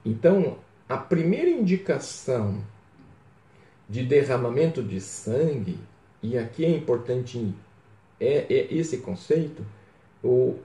Então, 0.04 0.56
a 0.88 0.96
primeira 0.96 1.50
indicação 1.50 2.62
de 3.88 4.02
derramamento 4.02 4.82
de 4.82 5.00
sangue, 5.00 5.78
e 6.22 6.38
aqui 6.38 6.64
é 6.64 6.70
importante 6.70 7.54
é, 8.18 8.46
é 8.48 8.74
esse 8.74 8.98
conceito, 8.98 9.64
o 10.22 10.56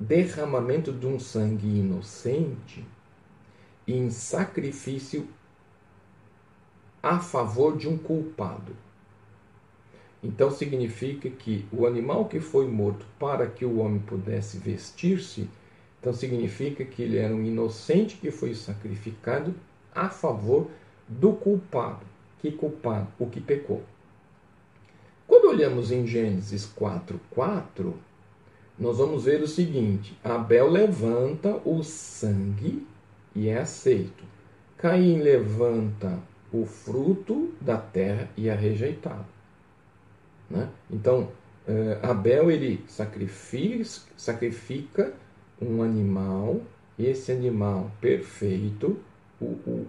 derramamento 0.00 0.90
de 0.90 1.06
um 1.06 1.20
sangue 1.20 1.66
inocente 1.66 2.82
em 3.86 4.08
sacrifício 4.08 5.28
a 7.02 7.18
favor 7.18 7.76
de 7.76 7.86
um 7.86 7.98
culpado. 7.98 8.74
Então 10.22 10.50
significa 10.50 11.28
que 11.28 11.66
o 11.70 11.86
animal 11.86 12.24
que 12.24 12.40
foi 12.40 12.66
morto 12.66 13.04
para 13.18 13.46
que 13.46 13.64
o 13.64 13.78
homem 13.78 14.00
pudesse 14.00 14.56
vestir-se, 14.56 15.48
então 15.98 16.14
significa 16.14 16.82
que 16.82 17.02
ele 17.02 17.18
era 17.18 17.34
um 17.34 17.44
inocente 17.44 18.16
que 18.16 18.30
foi 18.30 18.54
sacrificado 18.54 19.54
a 19.94 20.08
favor 20.08 20.70
do 21.06 21.34
culpado. 21.34 22.06
Que 22.38 22.50
culpado? 22.50 23.08
O 23.18 23.26
que 23.26 23.40
pecou. 23.40 23.82
Quando 25.26 25.50
olhamos 25.50 25.92
em 25.92 26.06
Gênesis 26.06 26.66
4:4, 26.66 27.94
nós 28.80 28.96
vamos 28.96 29.24
ver 29.24 29.42
o 29.42 29.46
seguinte: 29.46 30.18
Abel 30.24 30.70
levanta 30.70 31.60
o 31.66 31.82
sangue 31.82 32.86
e 33.36 33.48
é 33.48 33.58
aceito. 33.58 34.24
Caim 34.78 35.20
levanta 35.20 36.18
o 36.50 36.64
fruto 36.64 37.52
da 37.60 37.76
terra 37.76 38.30
e 38.36 38.48
é 38.48 38.54
rejeitado. 38.54 39.26
Né? 40.48 40.68
Então, 40.90 41.28
eh, 41.68 41.98
Abel 42.02 42.50
ele 42.50 42.82
sacrifica, 44.16 45.12
um 45.60 45.82
animal, 45.82 46.62
esse 46.98 47.30
animal 47.30 47.90
perfeito, 48.00 48.98
o, 49.38 49.44
o, 49.44 49.86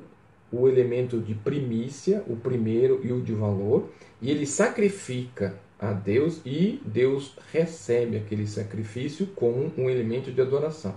o 0.51 0.67
elemento 0.67 1.19
de 1.19 1.33
primícia, 1.33 2.21
o 2.27 2.35
primeiro 2.35 2.99
e 3.03 3.13
o 3.13 3.21
de 3.21 3.33
valor, 3.33 3.89
e 4.21 4.29
ele 4.29 4.45
sacrifica 4.45 5.57
a 5.81 5.91
Deus 5.91 6.39
e 6.45 6.79
Deus 6.85 7.35
recebe 7.51 8.15
aquele 8.15 8.45
sacrifício 8.45 9.25
como 9.35 9.73
um 9.75 9.89
elemento 9.89 10.31
de 10.31 10.39
adoração. 10.39 10.93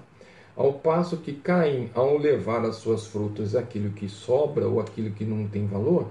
Ao 0.54 0.74
passo 0.74 1.16
que 1.16 1.32
Caim, 1.32 1.90
ao 1.94 2.18
levar 2.18 2.64
as 2.66 2.76
suas 2.76 3.06
frutas 3.06 3.56
aquilo 3.56 3.90
que 3.92 4.10
sobra 4.10 4.68
ou 4.68 4.78
aquilo 4.78 5.10
que 5.12 5.24
não 5.24 5.48
tem 5.48 5.66
valor, 5.66 6.10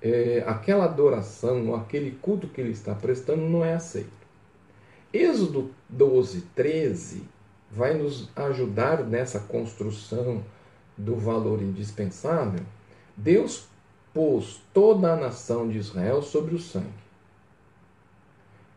é, 0.00 0.44
aquela 0.46 0.84
adoração 0.84 1.68
ou 1.68 1.74
aquele 1.74 2.12
culto 2.12 2.46
que 2.46 2.60
ele 2.60 2.70
está 2.70 2.94
prestando 2.94 3.42
não 3.42 3.64
é 3.64 3.74
aceito. 3.74 4.22
Êxodo 5.12 5.70
12, 5.88 6.42
13 6.54 7.22
vai 7.70 7.94
nos 7.94 8.30
ajudar 8.36 9.04
nessa 9.04 9.40
construção 9.40 10.42
do 10.96 11.16
valor 11.16 11.60
indispensável. 11.60 12.64
Deus 13.16 13.66
pôs 14.14 14.62
toda 14.72 15.12
a 15.12 15.16
nação 15.16 15.68
de 15.68 15.78
Israel 15.78 16.22
sobre 16.22 16.54
o 16.54 16.58
sangue. 16.58 17.01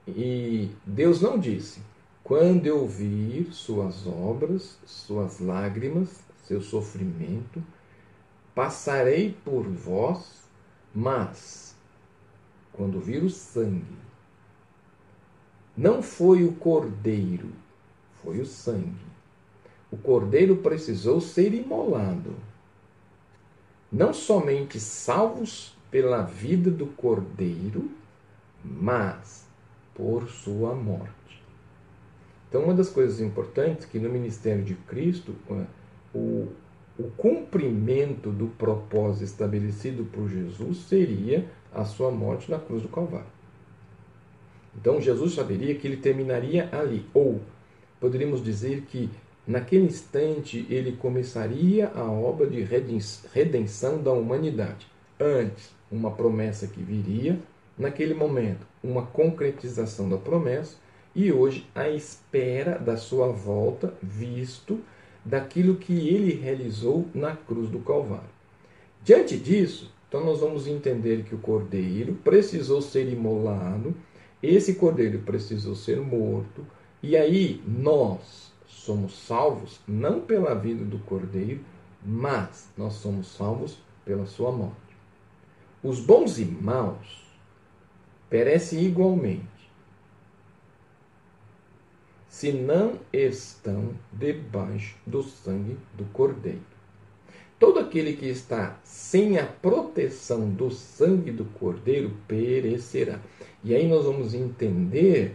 E 0.07 0.69
Deus 0.85 1.21
não 1.21 1.39
disse: 1.39 1.81
quando 2.23 2.65
eu 2.65 2.87
vir 2.87 3.51
suas 3.53 4.05
obras, 4.05 4.77
suas 4.85 5.39
lágrimas, 5.39 6.23
seu 6.43 6.61
sofrimento, 6.61 7.63
passarei 8.53 9.35
por 9.43 9.63
vós, 9.67 10.43
mas 10.93 11.75
quando 12.71 12.99
vir 12.99 13.23
o 13.23 13.29
sangue, 13.29 13.97
não 15.75 16.01
foi 16.01 16.43
o 16.43 16.53
cordeiro, 16.53 17.49
foi 18.23 18.39
o 18.39 18.45
sangue. 18.45 19.05
O 19.91 19.97
cordeiro 19.97 20.57
precisou 20.57 21.21
ser 21.21 21.53
imolado. 21.53 22.35
Não 23.91 24.13
somente 24.13 24.79
salvos 24.79 25.75
pela 25.91 26.21
vida 26.21 26.69
do 26.71 26.87
cordeiro, 26.87 27.89
mas 28.63 29.44
por 29.95 30.29
sua 30.29 30.75
morte. 30.75 31.43
Então, 32.47 32.63
uma 32.63 32.73
das 32.73 32.89
coisas 32.89 33.19
importantes 33.19 33.85
é 33.85 33.89
que 33.89 33.99
no 33.99 34.09
ministério 34.09 34.63
de 34.63 34.75
Cristo, 34.75 35.33
o, 36.13 36.47
o 36.97 37.03
cumprimento 37.17 38.29
do 38.29 38.47
propósito 38.47 39.23
estabelecido 39.23 40.05
por 40.05 40.29
Jesus 40.29 40.77
seria 40.87 41.45
a 41.73 41.83
sua 41.83 42.11
morte 42.11 42.51
na 42.51 42.59
cruz 42.59 42.83
do 42.83 42.89
Calvário. 42.89 43.35
Então, 44.79 45.01
Jesus 45.01 45.33
saberia 45.33 45.75
que 45.75 45.87
ele 45.87 45.97
terminaria 45.97 46.69
ali, 46.71 47.05
ou 47.13 47.41
poderíamos 47.99 48.43
dizer 48.43 48.81
que 48.81 49.09
naquele 49.47 49.85
instante 49.85 50.65
ele 50.69 50.93
começaria 50.93 51.89
a 51.95 52.03
obra 52.03 52.47
de 52.47 52.61
redenção 53.33 54.01
da 54.01 54.11
humanidade. 54.11 54.87
Antes, 55.19 55.73
uma 55.91 56.11
promessa 56.11 56.67
que 56.67 56.81
viria, 56.81 57.39
naquele 57.77 58.13
momento, 58.13 58.65
uma 58.83 59.05
concretização 59.05 60.09
da 60.09 60.17
promessa 60.17 60.77
e 61.13 61.31
hoje 61.31 61.67
a 61.73 61.89
espera 61.89 62.77
da 62.77 62.97
sua 62.97 63.27
volta, 63.27 63.93
visto 64.01 64.79
daquilo 65.23 65.75
que 65.75 66.09
ele 66.09 66.33
realizou 66.33 67.07
na 67.13 67.35
cruz 67.35 67.69
do 67.69 67.79
Calvário. 67.79 68.35
Diante 69.03 69.37
disso, 69.37 69.91
então 70.07 70.23
nós 70.23 70.39
vamos 70.39 70.67
entender 70.67 71.23
que 71.23 71.35
o 71.35 71.39
cordeiro 71.39 72.13
precisou 72.23 72.81
ser 72.81 73.11
imolado, 73.11 73.95
esse 74.41 74.75
cordeiro 74.75 75.19
precisou 75.19 75.75
ser 75.75 75.99
morto, 75.99 76.65
e 77.01 77.17
aí 77.17 77.61
nós 77.67 78.51
somos 78.67 79.17
salvos 79.25 79.79
não 79.87 80.21
pela 80.21 80.53
vida 80.53 80.83
do 80.83 80.99
cordeiro, 80.99 81.61
mas 82.05 82.69
nós 82.77 82.93
somos 82.93 83.27
salvos 83.27 83.77
pela 84.03 84.25
sua 84.25 84.51
morte. 84.51 84.75
Os 85.83 85.99
bons 85.99 86.37
e 86.37 86.45
maus 86.45 87.24
perece 88.35 88.77
igualmente, 88.77 89.47
se 92.27 92.51
não 92.51 92.99
estão 93.13 93.91
debaixo 94.11 94.97
do 95.07 95.23
sangue 95.23 95.77
do 95.93 96.03
Cordeiro. 96.11 96.59
Todo 97.57 97.79
aquele 97.79 98.11
que 98.11 98.25
está 98.25 98.77
sem 98.83 99.39
a 99.39 99.45
proteção 99.45 100.49
do 100.49 100.69
sangue 100.69 101.31
do 101.31 101.45
Cordeiro 101.45 102.11
perecerá. 102.27 103.21
E 103.63 103.73
aí 103.73 103.87
nós 103.87 104.03
vamos 104.03 104.33
entender 104.33 105.33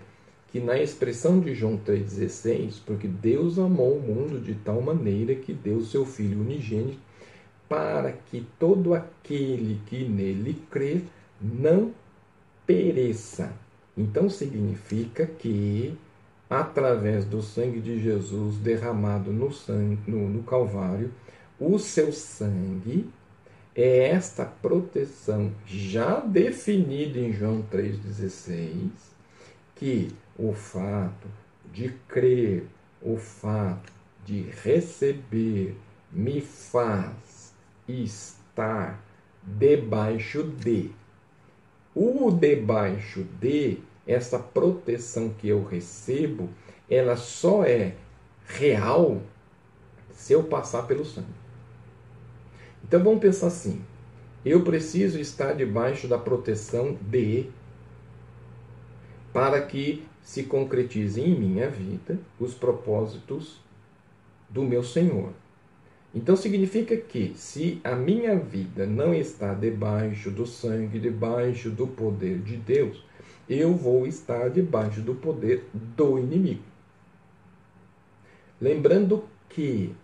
que 0.52 0.60
na 0.60 0.78
expressão 0.78 1.40
de 1.40 1.54
João 1.54 1.78
3,16, 1.78 2.82
porque 2.84 3.08
Deus 3.08 3.58
amou 3.58 3.96
o 3.96 4.02
mundo 4.02 4.38
de 4.38 4.52
tal 4.56 4.82
maneira 4.82 5.34
que 5.34 5.54
deu 5.54 5.80
seu 5.80 6.04
Filho 6.04 6.42
unigênito, 6.42 7.00
para 7.66 8.12
que 8.12 8.46
todo 8.58 8.92
aquele 8.92 9.80
que 9.86 10.04
nele 10.04 10.62
crê 10.70 11.00
não 11.40 11.94
pereça. 12.70 13.52
Então 13.96 14.30
significa 14.30 15.26
que, 15.26 15.98
através 16.48 17.24
do 17.24 17.42
sangue 17.42 17.80
de 17.80 18.00
Jesus 18.00 18.58
derramado 18.58 19.32
no, 19.32 19.52
sangue, 19.52 19.98
no, 20.06 20.28
no 20.28 20.44
Calvário, 20.44 21.10
o 21.58 21.78
seu 21.80 22.12
sangue 22.12 23.10
é 23.74 24.10
esta 24.10 24.44
proteção 24.44 25.52
já 25.66 26.20
definida 26.20 27.18
em 27.18 27.32
João 27.32 27.64
3,16, 27.72 28.90
que 29.74 30.12
o 30.38 30.52
fato 30.52 31.26
de 31.72 31.88
crer, 32.08 32.66
o 33.02 33.16
fato 33.16 33.92
de 34.24 34.42
receber, 34.62 35.76
me 36.12 36.40
faz 36.40 37.52
estar 37.88 39.02
debaixo 39.42 40.44
de 40.44 40.90
O 41.94 42.30
debaixo 42.30 43.24
de, 43.40 43.78
essa 44.06 44.38
proteção 44.38 45.30
que 45.30 45.48
eu 45.48 45.64
recebo, 45.64 46.48
ela 46.88 47.16
só 47.16 47.64
é 47.64 47.94
real 48.46 49.20
se 50.12 50.32
eu 50.32 50.44
passar 50.44 50.86
pelo 50.86 51.04
sangue. 51.04 51.28
Então 52.84 53.02
vamos 53.02 53.20
pensar 53.20 53.48
assim: 53.48 53.82
eu 54.44 54.62
preciso 54.62 55.18
estar 55.18 55.52
debaixo 55.52 56.06
da 56.06 56.18
proteção 56.18 56.96
de 57.02 57.46
para 59.32 59.60
que 59.62 60.04
se 60.22 60.44
concretizem 60.44 61.32
em 61.32 61.38
minha 61.38 61.68
vida 61.68 62.18
os 62.38 62.54
propósitos 62.54 63.60
do 64.48 64.62
meu 64.62 64.82
Senhor. 64.82 65.32
Então 66.12 66.34
significa 66.34 66.96
que 66.96 67.32
se 67.36 67.80
a 67.84 67.94
minha 67.94 68.36
vida 68.36 68.84
não 68.84 69.14
está 69.14 69.54
debaixo 69.54 70.30
do 70.30 70.44
sangue, 70.44 70.98
debaixo 70.98 71.70
do 71.70 71.86
poder 71.86 72.38
de 72.38 72.56
Deus, 72.56 73.04
eu 73.48 73.74
vou 73.74 74.06
estar 74.06 74.50
debaixo 74.50 75.00
do 75.00 75.14
poder 75.14 75.64
do 75.72 76.18
inimigo. 76.18 76.62
Lembrando 78.60 79.24
que 79.48 79.94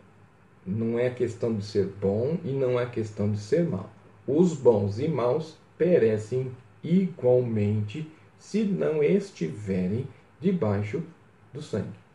não 0.64 0.99
é 0.99 1.11
questão 1.11 1.55
de 1.55 1.64
ser 1.64 1.87
bom 1.87 2.38
e 2.45 2.53
não 2.53 2.79
é 2.79 2.87
questão 2.87 3.31
de 3.31 3.38
ser 3.38 3.64
mal. 3.64 3.90
Os 4.27 4.55
bons 4.55 4.99
e 4.99 5.09
maus 5.09 5.57
perecem 5.77 6.51
igualmente 6.83 8.11
se 8.38 8.62
não 8.64 9.03
estiverem 9.03 10.07
debaixo 10.40 11.03
do 11.53 11.61
sangue. 11.61 12.06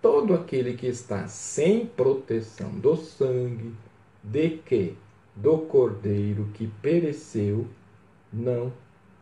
Todo 0.00 0.34
aquele 0.34 0.74
que 0.74 0.86
está 0.86 1.26
sem 1.26 1.86
proteção 1.86 2.70
do 2.70 2.96
sangue, 2.96 3.74
de 4.22 4.50
que? 4.64 4.96
Do 5.34 5.58
cordeiro 5.58 6.48
que 6.54 6.66
pereceu, 6.80 7.66
não 8.32 8.72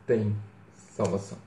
tem 0.07 0.35
salvação. 0.75 1.39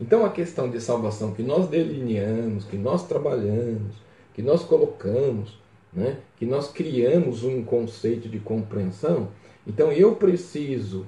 Então 0.00 0.24
a 0.24 0.30
questão 0.30 0.70
de 0.70 0.80
salvação 0.80 1.32
que 1.32 1.42
nós 1.42 1.68
delineamos, 1.68 2.64
que 2.64 2.76
nós 2.76 3.06
trabalhamos, 3.06 3.96
que 4.34 4.42
nós 4.42 4.64
colocamos, 4.64 5.58
né, 5.92 6.18
que 6.36 6.44
nós 6.44 6.70
criamos 6.70 7.42
um 7.42 7.64
conceito 7.64 8.28
de 8.28 8.38
compreensão, 8.38 9.28
então 9.66 9.90
eu 9.90 10.14
preciso 10.14 11.06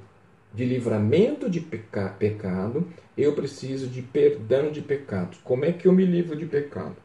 de 0.59 0.65
livramento 0.65 1.49
de 1.49 1.61
peca 1.61 2.09
pecado, 2.19 2.85
eu 3.17 3.33
preciso 3.33 3.87
de 3.87 4.03
perdão 4.03 4.73
de 4.73 4.83
pecados. 4.83 5.39
Como 5.45 5.65
é 5.65 5.73
que 5.73 5.87
eu 5.87 5.93
me 5.93 6.05
livro 6.05 6.35
de 6.35 6.47
pecado? 6.47 6.97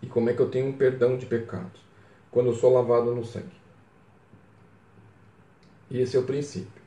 E 0.00 0.06
como 0.06 0.30
é 0.30 0.32
que 0.32 0.40
eu 0.40 0.48
tenho 0.48 0.68
um 0.68 0.72
perdão 0.72 1.18
de 1.18 1.26
pecados? 1.26 1.78
Quando 2.30 2.46
eu 2.46 2.54
sou 2.54 2.72
lavado 2.72 3.14
no 3.14 3.22
sangue. 3.22 3.52
E 5.90 6.00
esse 6.00 6.16
é 6.16 6.20
o 6.20 6.22
princípio. 6.22 6.80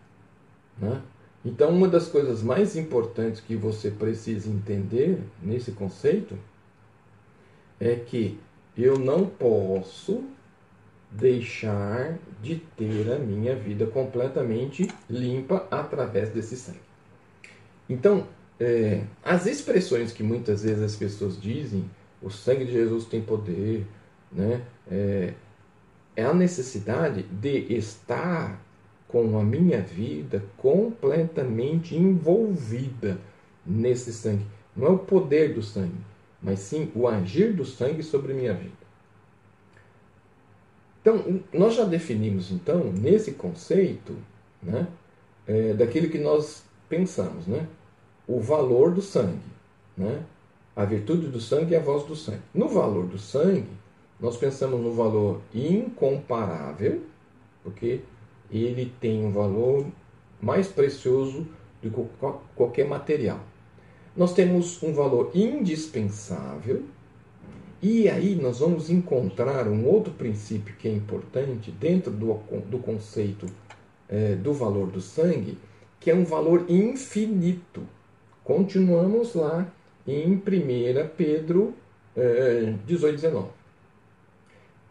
Né? 0.80 1.00
Então, 1.46 1.70
uma 1.70 1.88
das 1.88 2.08
coisas 2.08 2.42
mais 2.42 2.76
importantes 2.76 3.40
que 3.40 3.56
você 3.56 3.92
precisa 3.92 4.50
entender 4.50 5.20
nesse 5.44 5.74
conceito 5.74 6.36
é 7.80 7.94
que 7.94 8.40
eu 8.76 8.98
não 8.98 9.28
posso 9.28 10.24
deixar 11.12 12.18
de 12.42 12.56
ter 12.78 13.12
a 13.12 13.20
minha 13.20 13.56
vida 13.56 13.86
completamente 13.86 14.88
limpa 15.10 15.68
através 15.70 16.30
desse 16.30 16.56
sangue. 16.56 16.80
Então, 17.90 18.26
é, 18.60 19.04
as 19.24 19.46
expressões 19.46 20.14
que 20.14 20.24
muitas 20.24 20.64
vezes 20.64 20.82
as 20.82 20.96
pessoas 20.96 21.40
dizem, 21.40 21.90
o 22.22 22.30
sangue 22.30 22.66
de 22.66 22.72
Jesus 22.72 23.06
tem 23.06 23.22
poder, 23.22 23.86
né? 24.32 24.62
É, 24.90 25.34
é 26.16 26.24
a 26.24 26.34
necessidade 26.34 27.24
de 27.24 27.74
estar 27.74 28.62
com 29.08 29.38
a 29.38 29.44
minha 29.44 29.82
vida 29.82 30.44
completamente 30.58 31.96
envolvida 31.96 33.20
nesse 33.66 34.14
sangue. 34.14 34.46
Não 34.76 34.88
é 34.88 34.90
o 34.92 34.98
poder 35.00 35.54
do 35.54 35.62
sangue, 35.62 36.00
mas 36.42 36.60
sim 36.60 36.92
o 36.96 37.08
agir 37.08 37.54
do 37.54 37.66
sangue 37.66 38.04
sobre 38.04 38.34
minha 38.34 38.54
vida. 38.54 38.81
Então, 41.02 41.42
nós 41.52 41.74
já 41.76 41.84
definimos, 41.84 42.52
então, 42.52 42.92
nesse 42.94 43.32
conceito, 43.32 44.16
né, 44.62 44.88
é, 45.48 45.74
daquilo 45.74 46.10
que 46.10 46.20
nós 46.20 46.64
pensamos, 46.88 47.48
né, 47.48 47.68
o 48.28 48.40
valor 48.40 48.92
do 48.92 49.02
sangue. 49.02 49.52
Né, 49.98 50.24
a 50.76 50.86
virtude 50.86 51.28
do 51.28 51.42
sangue 51.42 51.76
é 51.76 51.80
a 51.80 51.82
voz 51.82 52.04
do 52.06 52.16
sangue. 52.16 52.42
No 52.54 52.68
valor 52.68 53.06
do 53.06 53.18
sangue, 53.18 53.68
nós 54.20 54.38
pensamos 54.38 54.80
no 54.80 54.94
valor 54.94 55.42
incomparável, 55.54 57.02
porque 57.64 58.02
ele 58.52 58.94
tem 59.02 59.26
um 59.26 59.32
valor 59.32 59.86
mais 60.40 60.68
precioso 60.68 61.48
do 61.82 61.90
que 61.90 62.06
qualquer 62.56 62.88
material. 62.88 63.40
Nós 64.16 64.34
temos 64.34 64.82
um 64.84 64.94
valor 64.94 65.32
indispensável, 65.34 66.84
e 67.82 68.08
aí 68.08 68.36
nós 68.36 68.60
vamos 68.60 68.90
encontrar 68.90 69.68
um 69.68 69.88
outro 69.88 70.14
princípio 70.14 70.76
que 70.76 70.88
é 70.88 70.92
importante 70.92 71.72
dentro 71.72 72.12
do, 72.12 72.36
do 72.70 72.78
conceito 72.78 73.48
é, 74.08 74.36
do 74.36 74.54
valor 74.54 74.88
do 74.88 75.02
sangue, 75.02 75.58
que 76.00 76.12
é 76.12 76.16
um 76.16 76.24
valor 76.24 76.66
infinito. 76.70 77.82
Continuamos 78.44 79.34
lá 79.34 79.68
em 80.08 80.36
1 80.36 80.42
Pedro 81.18 81.74
é, 82.16 82.74
18, 82.86 83.16
19. 83.16 83.50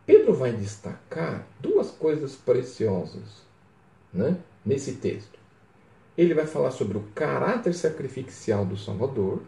Pedro 0.07 0.35
vai 0.35 0.53
destacar 0.53 1.46
duas 1.61 1.90
coisas 1.90 2.35
preciosas 2.35 3.42
né, 4.12 4.37
nesse 4.66 4.94
texto. 4.94 5.38
Ele 6.18 6.35
vai 6.35 6.46
falar 6.46 6.72
sobre 6.72 6.98
o 6.98 7.05
caráter 7.14 7.72
sacrificial 7.72 8.64
do 8.64 8.76
Salvador 8.76 9.42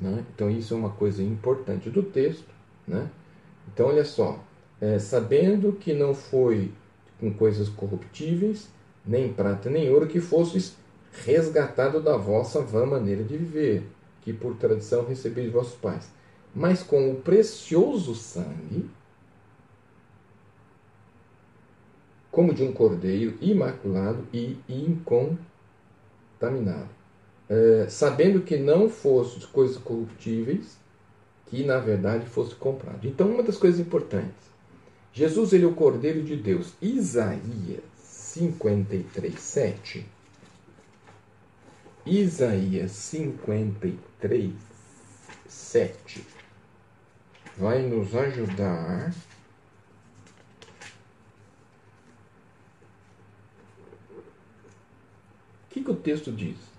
né? 0.00 0.24
Então, 0.34 0.50
isso 0.50 0.74
é 0.74 0.76
uma 0.76 0.90
coisa 0.90 1.22
importante 1.22 1.88
do 1.88 2.02
texto. 2.02 2.48
Né? 2.86 3.08
Então, 3.72 3.88
olha 3.88 4.04
só: 4.04 4.38
é, 4.80 4.98
sabendo 4.98 5.72
que 5.72 5.94
não 5.94 6.14
foi 6.14 6.72
com 7.20 7.32
coisas 7.32 7.68
corruptíveis, 7.68 8.68
nem 9.06 9.32
prata 9.32 9.70
nem 9.70 9.88
ouro, 9.90 10.08
que 10.08 10.20
fosses 10.20 10.76
resgatado 11.24 12.00
da 12.00 12.16
vossa 12.16 12.60
vã 12.60 12.84
maneira 12.86 13.22
de 13.22 13.36
viver, 13.36 13.88
que 14.22 14.32
por 14.32 14.56
tradição 14.56 15.04
recebeis 15.04 15.48
de 15.48 15.52
vossos 15.52 15.74
pais, 15.74 16.10
mas 16.54 16.82
com 16.82 17.10
o 17.10 17.16
precioso 17.16 18.14
sangue, 18.14 18.88
como 22.30 22.54
de 22.54 22.62
um 22.62 22.72
cordeiro 22.72 23.36
imaculado 23.40 24.24
e 24.32 24.58
incontaminado 24.68 27.01
é, 27.52 27.86
sabendo 27.90 28.40
que 28.40 28.56
não 28.56 28.88
fosse 28.88 29.46
coisas 29.48 29.76
corruptíveis, 29.76 30.78
que 31.46 31.62
na 31.64 31.78
verdade 31.78 32.24
fosse 32.24 32.54
comprado. 32.54 33.06
Então, 33.06 33.30
uma 33.30 33.42
das 33.42 33.58
coisas 33.58 33.78
importantes, 33.78 34.50
Jesus 35.12 35.52
ele 35.52 35.64
é 35.64 35.66
o 35.66 35.74
Cordeiro 35.74 36.22
de 36.22 36.34
Deus. 36.34 36.72
Isaías 36.80 37.84
53, 37.98 39.38
7. 39.38 40.06
Isaías 42.06 42.90
53, 42.92 44.52
7 45.46 46.26
vai 47.58 47.82
nos 47.82 48.16
ajudar 48.16 49.12
O 55.64 55.74
que, 55.74 55.82
que 55.82 55.90
o 55.90 55.96
texto 55.96 56.30
diz? 56.30 56.72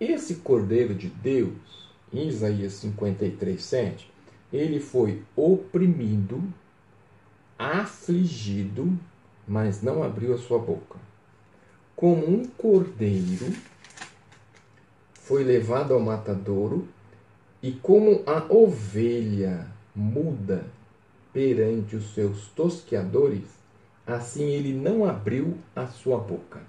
Esse 0.00 0.36
Cordeiro 0.36 0.94
de 0.94 1.08
Deus, 1.08 1.90
em 2.10 2.26
Isaías 2.26 2.72
53, 2.72 3.62
7, 3.62 4.10
ele 4.50 4.80
foi 4.80 5.22
oprimido, 5.36 6.42
afligido, 7.58 8.98
mas 9.46 9.82
não 9.82 10.02
abriu 10.02 10.32
a 10.34 10.38
sua 10.38 10.58
boca. 10.58 10.98
Como 11.94 12.26
um 12.26 12.46
cordeiro 12.46 13.52
foi 15.12 15.44
levado 15.44 15.92
ao 15.92 16.00
matadouro, 16.00 16.88
e 17.62 17.72
como 17.72 18.22
a 18.26 18.42
ovelha 18.50 19.70
muda 19.94 20.64
perante 21.30 21.94
os 21.94 22.14
seus 22.14 22.48
tosqueadores, 22.48 23.44
assim 24.06 24.44
ele 24.44 24.72
não 24.72 25.04
abriu 25.04 25.58
a 25.76 25.86
sua 25.86 26.16
boca. 26.18 26.62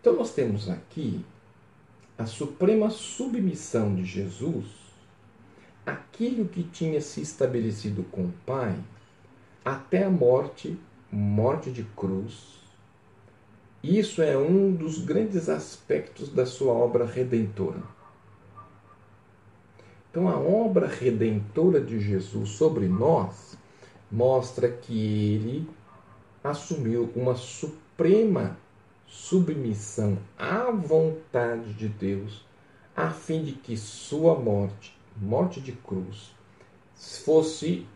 Então 0.00 0.16
nós 0.16 0.34
temos 0.34 0.68
aqui 0.68 1.24
a 2.16 2.26
suprema 2.26 2.90
submissão 2.90 3.94
de 3.94 4.04
Jesus, 4.04 4.66
aquilo 5.84 6.46
que 6.46 6.62
tinha 6.62 7.00
se 7.00 7.20
estabelecido 7.20 8.04
com 8.04 8.26
o 8.26 8.34
Pai, 8.46 8.76
até 9.64 10.04
a 10.04 10.10
morte, 10.10 10.78
morte 11.10 11.70
de 11.70 11.82
cruz. 11.96 12.60
Isso 13.82 14.22
é 14.22 14.36
um 14.38 14.72
dos 14.72 14.98
grandes 14.98 15.48
aspectos 15.48 16.28
da 16.28 16.46
sua 16.46 16.72
obra 16.72 17.04
redentora. 17.04 17.82
Então, 20.10 20.28
a 20.28 20.38
obra 20.38 20.86
redentora 20.86 21.80
de 21.80 21.98
Jesus 21.98 22.50
sobre 22.50 22.86
nós 22.86 23.58
mostra 24.10 24.70
que 24.70 25.34
ele 25.34 25.68
assumiu 26.42 27.10
uma 27.16 27.34
suprema 27.34 28.56
submissão 29.06 30.18
à 30.38 30.70
vontade 30.70 31.74
de 31.74 31.88
Deus, 31.88 32.46
a 32.96 33.10
fim 33.10 33.42
de 33.42 33.52
que 33.52 33.76
sua 33.76 34.38
morte, 34.38 34.96
morte 35.16 35.60
de 35.60 35.72
cruz, 35.72 36.32
fosse 36.94 37.86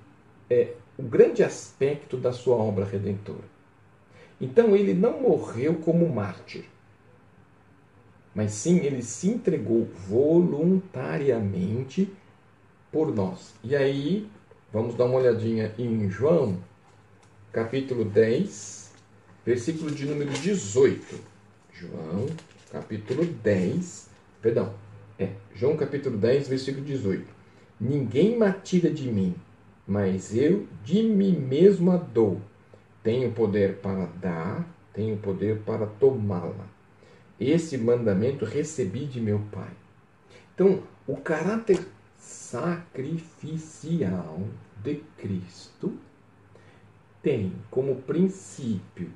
é, 0.50 0.74
o 0.96 1.02
grande 1.02 1.44
aspecto 1.44 2.16
da 2.16 2.32
sua 2.32 2.56
obra 2.56 2.84
redentora. 2.84 3.44
Então 4.40 4.76
ele 4.76 4.94
não 4.94 5.20
morreu 5.20 5.74
como 5.76 6.08
mártir, 6.08 6.64
mas 8.34 8.52
sim 8.52 8.78
ele 8.78 9.02
se 9.02 9.28
entregou 9.28 9.84
voluntariamente 10.08 12.10
por 12.92 13.14
nós. 13.14 13.54
E 13.62 13.74
aí, 13.74 14.28
vamos 14.72 14.94
dar 14.94 15.06
uma 15.06 15.18
olhadinha 15.18 15.74
em 15.78 16.08
João, 16.08 16.58
capítulo 17.52 18.04
10, 18.04 18.77
versículo 19.48 19.90
de 19.90 20.04
número 20.04 20.30
18. 20.30 21.18
João, 21.72 22.26
capítulo 22.70 23.24
10, 23.24 24.10
perdão, 24.42 24.74
é, 25.18 25.30
João 25.54 25.74
capítulo 25.74 26.18
10, 26.18 26.48
versículo 26.48 26.84
18. 26.84 27.24
Ninguém 27.80 28.38
me 28.38 28.52
tira 28.52 28.90
de 28.90 29.10
mim, 29.10 29.34
mas 29.86 30.36
eu 30.36 30.68
de 30.84 31.02
mim 31.02 31.32
mesmo 31.32 31.90
a 31.90 31.96
dou. 31.96 32.42
Tenho 33.02 33.32
poder 33.32 33.76
para 33.76 34.04
dar, 34.20 34.68
tenho 34.92 35.16
poder 35.16 35.60
para 35.60 35.86
tomá-la. 35.86 36.66
Esse 37.40 37.78
mandamento 37.78 38.44
recebi 38.44 39.06
de 39.06 39.18
meu 39.18 39.40
Pai. 39.50 39.72
Então, 40.54 40.82
o 41.06 41.16
caráter 41.16 41.86
sacrificial 42.18 44.42
de 44.84 44.96
Cristo 45.16 45.94
tem 47.22 47.54
como 47.70 48.02
princípio, 48.02 49.10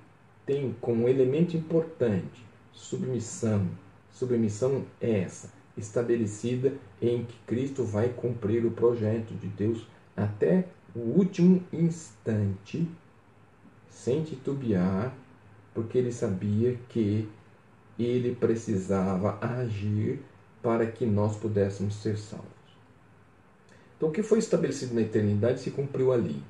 tem 0.45 0.75
como 0.81 1.09
elemento 1.09 1.57
importante 1.57 2.45
submissão. 2.73 3.69
Submissão 4.11 4.85
é 5.01 5.21
essa, 5.21 5.51
estabelecida 5.77 6.75
em 7.01 7.25
que 7.25 7.37
Cristo 7.47 7.85
vai 7.85 8.09
cumprir 8.09 8.65
o 8.67 8.71
projeto 8.71 9.35
de 9.35 9.47
Deus 9.49 9.87
até 10.17 10.67
o 10.95 11.01
último 11.01 11.63
instante, 11.73 12.87
sem 13.89 14.23
titubear, 14.23 15.15
porque 15.75 15.97
ele 15.97 16.13
sabia 16.13 16.79
que 16.89 17.29
ele 17.99 18.35
precisava 18.35 19.39
agir 19.41 20.21
para 20.63 20.87
que 20.87 21.07
nós 21.07 21.37
pudéssemos 21.37 21.95
ser 21.97 22.19
salvos. 22.19 22.47
Então, 23.97 24.09
o 24.09 24.13
que 24.13 24.23
foi 24.23 24.39
estabelecido 24.39 24.95
na 24.95 25.01
eternidade 25.01 25.61
se 25.61 25.71
cumpriu 25.71 26.13
ali. 26.13 26.43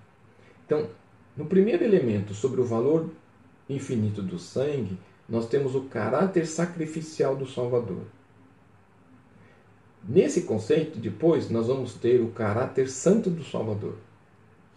Então, 0.67 0.89
no 1.37 1.47
primeiro 1.47 1.85
elemento 1.85 2.35
sobre 2.35 2.61
o 2.61 2.65
valor 2.65 3.11
infinito 3.75 4.23
do 4.23 4.39
sangue, 4.39 4.99
nós 5.29 5.49
temos 5.49 5.75
o 5.75 5.83
caráter 5.83 6.47
sacrificial 6.47 7.37
do 7.37 7.47
Salvador. 7.47 8.03
Nesse 10.07 10.43
conceito, 10.43 10.99
depois, 10.99 11.49
nós 11.49 11.69
vamos 11.69 11.95
ter 11.95 12.21
o 12.21 12.31
caráter 12.31 12.89
santo 12.89 13.31
do 13.31 13.45
Salvador. 13.45 13.97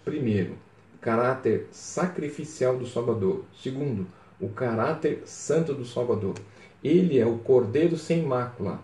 Primeiro, 0.03 0.55
caráter 1.01 1.67
sacrificial 1.71 2.77
do 2.77 2.85
Salvador. 2.85 3.43
Segundo, 3.61 4.07
o 4.39 4.49
caráter 4.49 5.23
santo 5.25 5.73
do 5.73 5.85
Salvador. 5.85 6.35
Ele 6.83 7.19
é 7.19 7.25
o 7.25 7.39
cordeiro 7.39 7.97
sem 7.97 8.21
mácula, 8.21 8.79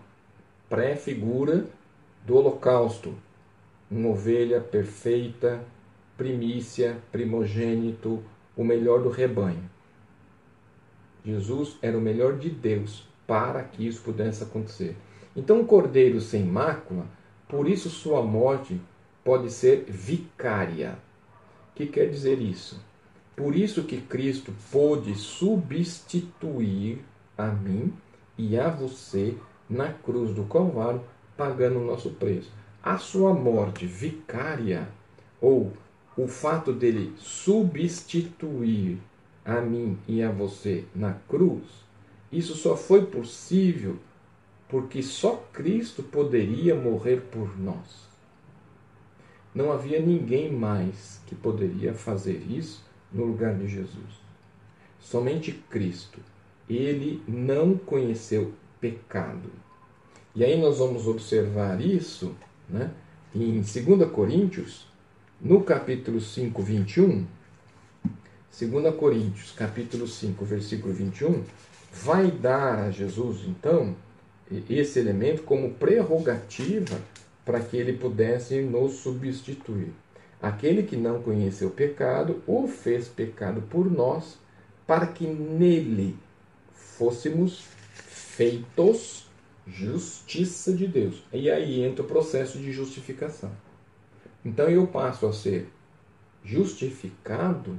pré-figura 0.68 1.66
do 2.26 2.36
holocausto, 2.36 3.14
uma 3.90 4.08
ovelha 4.08 4.60
perfeita, 4.60 5.64
primícia, 6.16 6.98
primogênito, 7.12 8.22
o 8.56 8.64
melhor 8.64 9.02
do 9.02 9.08
rebanho. 9.08 9.70
Jesus 11.24 11.76
era 11.80 11.96
o 11.96 12.00
melhor 12.00 12.38
de 12.38 12.50
Deus 12.50 13.06
para 13.26 13.62
que 13.62 13.86
isso 13.86 14.02
pudesse 14.02 14.42
acontecer. 14.42 14.96
Então, 15.34 15.60
um 15.60 15.64
cordeiro 15.64 16.20
sem 16.20 16.42
mácula, 16.44 17.06
por 17.48 17.68
isso 17.68 17.88
sua 17.88 18.22
morte 18.22 18.80
pode 19.24 19.50
ser 19.50 19.84
vicária. 19.88 20.98
O 21.70 21.76
que 21.76 21.86
quer 21.86 22.10
dizer 22.10 22.40
isso? 22.40 22.80
Por 23.36 23.56
isso 23.56 23.84
que 23.84 24.00
Cristo 24.00 24.52
pôde 24.70 25.14
substituir 25.14 27.04
a 27.38 27.46
mim 27.46 27.92
e 28.36 28.58
a 28.58 28.68
você 28.68 29.34
na 29.68 29.90
cruz 29.90 30.34
do 30.34 30.44
Calvário, 30.44 31.00
pagando 31.36 31.78
o 31.78 31.84
nosso 31.84 32.10
preço. 32.10 32.50
A 32.82 32.98
sua 32.98 33.32
morte 33.32 33.86
vicária, 33.86 34.88
ou 35.40 35.72
o 36.16 36.28
fato 36.28 36.72
dele 36.72 37.14
substituir 37.16 38.98
a 39.44 39.60
mim 39.60 39.98
e 40.06 40.22
a 40.22 40.30
você 40.30 40.84
na 40.94 41.14
cruz, 41.28 41.64
isso 42.30 42.54
só 42.54 42.76
foi 42.76 43.06
possível 43.06 43.98
porque 44.68 45.02
só 45.02 45.36
Cristo 45.52 46.02
poderia 46.02 46.74
morrer 46.74 47.20
por 47.30 47.58
nós. 47.58 48.08
Não 49.54 49.70
havia 49.70 50.00
ninguém 50.00 50.50
mais 50.50 51.20
que 51.26 51.34
poderia 51.34 51.92
fazer 51.92 52.42
isso 52.48 52.82
no 53.12 53.26
lugar 53.26 53.54
de 53.54 53.68
Jesus. 53.68 54.22
Somente 54.98 55.52
Cristo. 55.68 56.20
Ele 56.70 57.22
não 57.28 57.76
conheceu 57.76 58.54
pecado. 58.80 59.50
E 60.34 60.42
aí 60.42 60.58
nós 60.58 60.78
vamos 60.78 61.06
observar 61.06 61.78
isso 61.82 62.34
né, 62.66 62.90
em 63.34 63.60
2 63.60 64.10
Coríntios, 64.10 64.86
no 65.38 65.62
capítulo 65.62 66.18
5, 66.18 66.62
21. 66.62 67.26
2 68.58 68.94
Coríntios, 68.96 69.50
capítulo 69.52 70.06
5, 70.06 70.44
versículo 70.44 70.92
21, 70.92 71.42
vai 71.90 72.30
dar 72.30 72.80
a 72.80 72.90
Jesus, 72.90 73.44
então, 73.46 73.96
esse 74.68 74.98
elemento 74.98 75.42
como 75.42 75.72
prerrogativa 75.72 77.00
para 77.46 77.60
que 77.60 77.78
ele 77.78 77.94
pudesse 77.94 78.60
nos 78.60 78.96
substituir. 78.96 79.92
Aquele 80.40 80.82
que 80.82 80.96
não 80.96 81.22
conheceu 81.22 81.70
pecado, 81.70 82.42
o 82.46 82.68
fez 82.68 83.08
pecado 83.08 83.62
por 83.62 83.90
nós, 83.90 84.36
para 84.86 85.06
que 85.06 85.26
nele 85.26 86.14
fôssemos 86.74 87.64
feitos 88.04 89.26
justiça 89.66 90.74
de 90.74 90.86
Deus. 90.86 91.24
E 91.32 91.50
aí 91.50 91.82
entra 91.82 92.04
o 92.04 92.08
processo 92.08 92.58
de 92.58 92.70
justificação. 92.70 93.50
Então 94.44 94.68
eu 94.68 94.86
passo 94.86 95.24
a 95.26 95.32
ser 95.32 95.72
justificado 96.44 97.78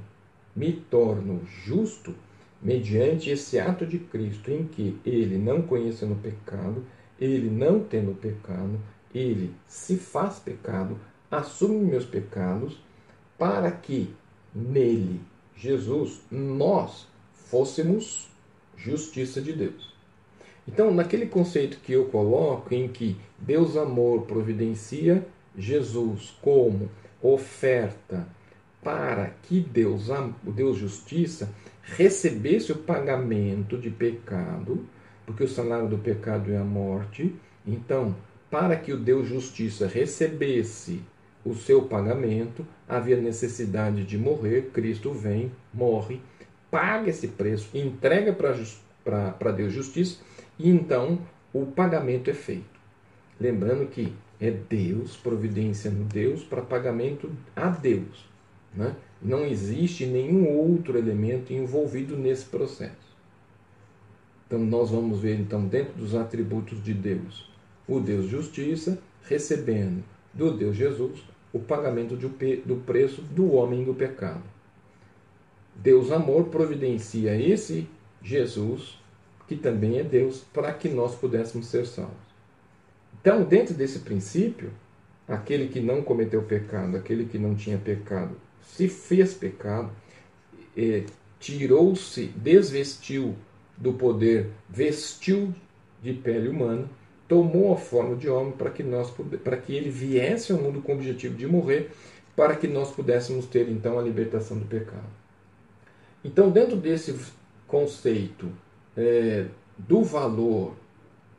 me 0.56 0.72
torno 0.72 1.42
justo 1.66 2.14
mediante 2.62 3.30
esse 3.30 3.60
ato 3.60 3.86
de 3.86 4.00
Cristo 4.00 4.52
em 4.52 4.66
que 4.66 4.98
ele, 5.06 5.38
não 5.38 5.62
conhecendo 5.62 6.14
o 6.14 6.20
pecado, 6.20 6.86
ele 7.20 7.50
não 7.50 7.84
tendo 7.84 8.16
pecado, 8.16 8.80
ele 9.14 9.54
se 9.68 9.98
faz 9.98 10.40
pecado, 10.40 10.98
assume 11.30 11.84
meus 11.84 12.06
pecados, 12.06 12.80
para 13.38 13.70
que 13.72 14.14
nele, 14.54 15.20
Jesus, 15.56 16.22
nós 16.32 17.08
fôssemos 17.34 18.30
justiça 18.78 19.42
de 19.42 19.54
Deus. 19.54 19.94
Então, 20.68 20.94
naquele 20.94 21.26
conceito 21.26 21.78
que 21.82 21.92
eu 21.92 22.06
coloco, 22.06 22.74
em 22.74 22.88
que 22.88 23.18
Deus 23.38 23.76
amor 23.76 24.22
providencia 24.22 25.26
Jesus 25.58 26.34
como 26.42 26.90
oferta 27.22 28.28
para 28.84 29.32
que 29.44 29.60
Deus, 29.60 30.10
o 30.10 30.52
Deus 30.52 30.78
justiça, 30.78 31.50
recebesse 31.82 32.72
o 32.72 32.78
pagamento 32.78 33.78
de 33.78 33.90
pecado, 33.90 34.86
porque 35.26 35.44
o 35.44 35.48
salário 35.48 35.88
do 35.88 35.98
pecado 35.98 36.52
é 36.52 36.58
a 36.58 36.64
morte. 36.64 37.34
Então, 37.66 38.16
para 38.52 38.76
que 38.76 38.92
o 38.92 38.98
Deus 38.98 39.28
justiça 39.28 39.88
recebesse 39.88 41.02
o 41.46 41.56
seu 41.56 41.84
pagamento, 41.84 42.66
havia 42.88 43.18
necessidade 43.18 44.04
de 44.06 44.18
morrer. 44.18 44.70
Cristo 44.74 45.12
vem, 45.12 45.52
morre, 45.74 46.22
paga 46.70 47.10
esse 47.10 47.28
preço, 47.30 47.70
entrega 47.74 48.34
para 48.34 49.52
Deus 49.52 49.74
justiça, 49.74 50.20
e 50.58 50.70
então 50.70 51.20
o 51.54 51.66
pagamento 51.66 52.30
é 52.30 52.34
feito. 52.34 52.80
Lembrando 53.40 53.88
que 53.88 54.14
é 54.40 54.52
Deus, 54.52 55.18
providência 55.18 55.90
no 55.90 56.04
Deus, 56.06 56.44
para 56.44 56.62
pagamento 56.62 57.32
a 57.56 57.70
Deus. 57.70 58.32
Né? 58.74 58.96
Não 59.22 59.46
existe 59.46 60.06
nenhum 60.06 60.50
outro 60.50 60.98
elemento 60.98 61.54
envolvido 61.54 62.18
nesse 62.18 62.46
processo. 62.46 63.14
Então 64.48 64.60
nós 64.60 64.90
vamos 64.90 65.20
ver 65.20 65.40
então 65.40 65.66
dentro 65.66 65.94
dos 65.94 66.16
atributos 66.16 66.84
de 66.84 66.94
Deus, 66.94 67.50
o 67.88 68.00
Deus 68.00 68.28
justiça 68.28 69.00
recebendo 69.24 70.04
do 70.34 70.52
Deus 70.56 70.76
Jesus 70.76 71.24
o 71.52 71.60
pagamento 71.60 72.16
do 72.16 72.76
preço 72.84 73.22
do 73.22 73.54
homem 73.54 73.84
do 73.84 73.94
pecado. 73.94 74.44
Deus 75.76 76.12
amor 76.12 76.46
providencia 76.46 77.40
esse 77.40 77.88
Jesus, 78.22 79.00
que 79.48 79.56
também 79.56 80.00
é 80.00 80.04
Deus, 80.04 80.44
para 80.54 80.74
que 80.74 80.90
nós 80.90 81.14
pudéssemos 81.16 81.68
ser 81.68 81.86
salvos. 81.86 82.16
Então, 83.22 83.44
dentro 83.44 83.74
desse 83.74 84.00
princípio, 84.00 84.72
aquele 85.28 85.68
que 85.68 85.80
não 85.80 86.02
cometeu 86.02 86.42
pecado, 86.44 86.98
aquele 86.98 87.26
que 87.26 87.38
não 87.38 87.56
tinha 87.56 87.78
pecado, 87.78 88.36
se 88.66 88.88
fez 88.88 89.34
pecado, 89.34 89.92
tirou-se, 91.40 92.28
desvestiu 92.28 93.36
do 93.78 93.94
poder, 93.94 94.50
vestiu 94.70 95.54
de 96.02 96.14
pele 96.14 96.50
humana, 96.50 96.90
tomou 97.28 97.74
a 97.74 97.78
forma 97.78 98.16
de 98.16 98.30
homem 98.30 98.54
para 98.54 98.70
que 98.70 98.84
nós 98.84 99.12
para 99.44 99.58
que 99.58 99.74
ele 99.74 99.90
viesse 99.90 100.52
ao 100.52 100.60
mundo 100.60 100.82
com 100.82 100.94
o 100.94 100.96
objetivo 100.96 101.36
de 101.36 101.48
morrer, 101.48 101.92
para 102.36 102.56
que 102.56 102.68
nós 102.68 102.92
pudéssemos 102.92 103.46
ter 103.46 103.70
então 103.70 104.00
a 104.00 104.02
libertação 104.02 104.58
do 104.58 104.66
pecado. 104.66 105.24
Então, 106.24 106.50
dentro 106.50 106.78
desse 106.78 107.16
conceito 107.68 108.50
é, 108.96 109.46
do 109.78 110.04
valor, 110.04 110.76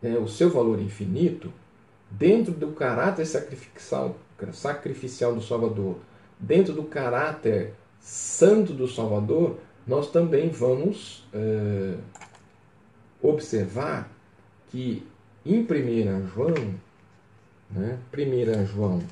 é, 0.02 0.10
o 0.18 0.28
seu 0.28 0.50
valor 0.50 0.80
infinito, 0.80 1.52
dentro 2.10 2.52
do 2.52 2.72
caráter 2.72 3.24
sacrificial, 3.24 4.16
sacrificial 4.52 5.34
do 5.34 5.42
Salvador, 5.42 5.96
dentro 6.38 6.72
do 6.72 6.84
caráter 6.84 7.74
santo 8.00 8.72
do 8.72 8.86
Salvador, 8.86 9.58
nós 9.86 10.10
também 10.10 10.48
vamos 10.48 11.26
é, 11.32 11.94
observar 13.22 14.10
que 14.68 15.06
em 15.44 15.60
1 15.60 16.28
João, 16.28 16.74
né, 17.70 17.98
1 18.12 18.66
João 18.66 19.02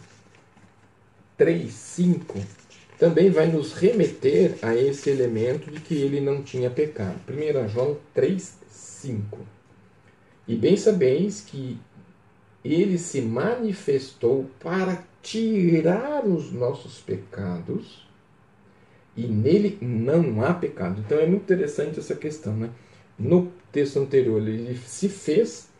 3,5, 1.38 2.42
também 2.98 3.30
vai 3.30 3.48
nos 3.48 3.72
remeter 3.72 4.56
a 4.62 4.74
esse 4.76 5.11
elemento 5.11 5.70
de 5.70 5.80
que 5.80 5.94
ele 5.94 6.20
não 6.20 6.42
tinha 6.42 6.70
pecado. 6.70 7.18
1 7.28 7.68
João 7.68 7.98
3,5. 8.14 9.38
E 10.46 10.54
bem 10.56 10.76
sabeis 10.76 11.40
que 11.40 11.78
ele 12.64 12.96
se 12.98 13.20
manifestou 13.20 14.48
para 14.61 15.04
tirar 15.22 16.26
os 16.26 16.52
nossos 16.52 17.00
pecados 17.00 18.06
e 19.16 19.26
nele 19.26 19.78
não 19.80 20.42
há 20.42 20.52
pecado. 20.52 21.00
Então 21.00 21.18
é 21.18 21.26
muito 21.26 21.42
interessante 21.42 21.98
essa 21.98 22.14
questão. 22.14 22.54
Né? 22.56 22.70
No 23.18 23.52
texto 23.70 23.98
anterior, 23.98 24.40
ele 24.40 24.76
se 24.78 25.08
fez, 25.08 25.70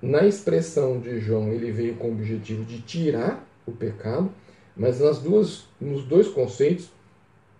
na 0.00 0.24
expressão 0.26 0.98
de 0.98 1.20
João, 1.20 1.52
ele 1.52 1.70
veio 1.70 1.96
com 1.96 2.08
o 2.08 2.12
objetivo 2.12 2.64
de 2.64 2.80
tirar 2.80 3.46
o 3.66 3.72
pecado, 3.72 4.32
mas 4.76 5.00
nas 5.00 5.18
duas, 5.18 5.66
nos 5.80 6.04
dois 6.04 6.28
conceitos, 6.28 6.90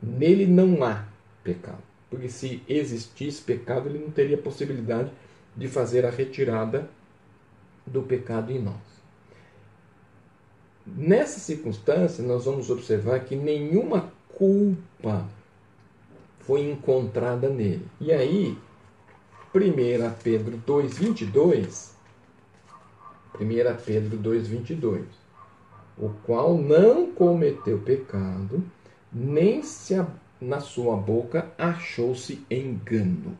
nele 0.02 0.46
não 0.46 0.82
há 0.82 1.04
pecado. 1.44 1.82
Porque 2.08 2.28
se 2.28 2.62
existisse 2.68 3.42
pecado, 3.42 3.88
ele 3.88 3.98
não 3.98 4.10
teria 4.10 4.36
possibilidade 4.36 5.10
de 5.56 5.68
fazer 5.68 6.06
a 6.06 6.10
retirada 6.10 6.88
do 7.86 8.02
pecado 8.02 8.52
em 8.52 8.60
nós. 8.60 8.91
Nessa 10.86 11.38
circunstância, 11.38 12.24
nós 12.24 12.44
vamos 12.44 12.68
observar 12.68 13.20
que 13.20 13.36
nenhuma 13.36 14.12
culpa 14.34 15.28
foi 16.40 16.68
encontrada 16.68 17.48
nele. 17.48 17.86
E 18.00 18.12
aí, 18.12 18.58
1 19.54 20.22
Pedro 20.22 20.60
2,22, 20.66 21.90
1 23.40 23.84
Pedro 23.84 24.18
2,22, 24.18 25.04
o 25.96 26.08
qual 26.24 26.56
não 26.56 27.12
cometeu 27.12 27.78
pecado, 27.78 28.64
nem 29.12 29.62
se 29.62 29.94
na 30.40 30.58
sua 30.58 30.96
boca 30.96 31.52
achou-se 31.56 32.44
engano. 32.50 33.36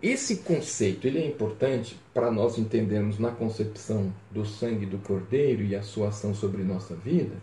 Esse 0.00 0.36
conceito 0.36 1.06
ele 1.06 1.18
é 1.18 1.26
importante 1.26 1.98
para 2.14 2.30
nós 2.30 2.56
entendermos 2.56 3.18
na 3.18 3.32
concepção 3.32 4.12
do 4.30 4.44
sangue 4.46 4.86
do 4.86 4.98
Cordeiro 4.98 5.62
e 5.62 5.74
a 5.74 5.82
sua 5.82 6.08
ação 6.08 6.32
sobre 6.34 6.62
nossa 6.62 6.94
vida. 6.94 7.34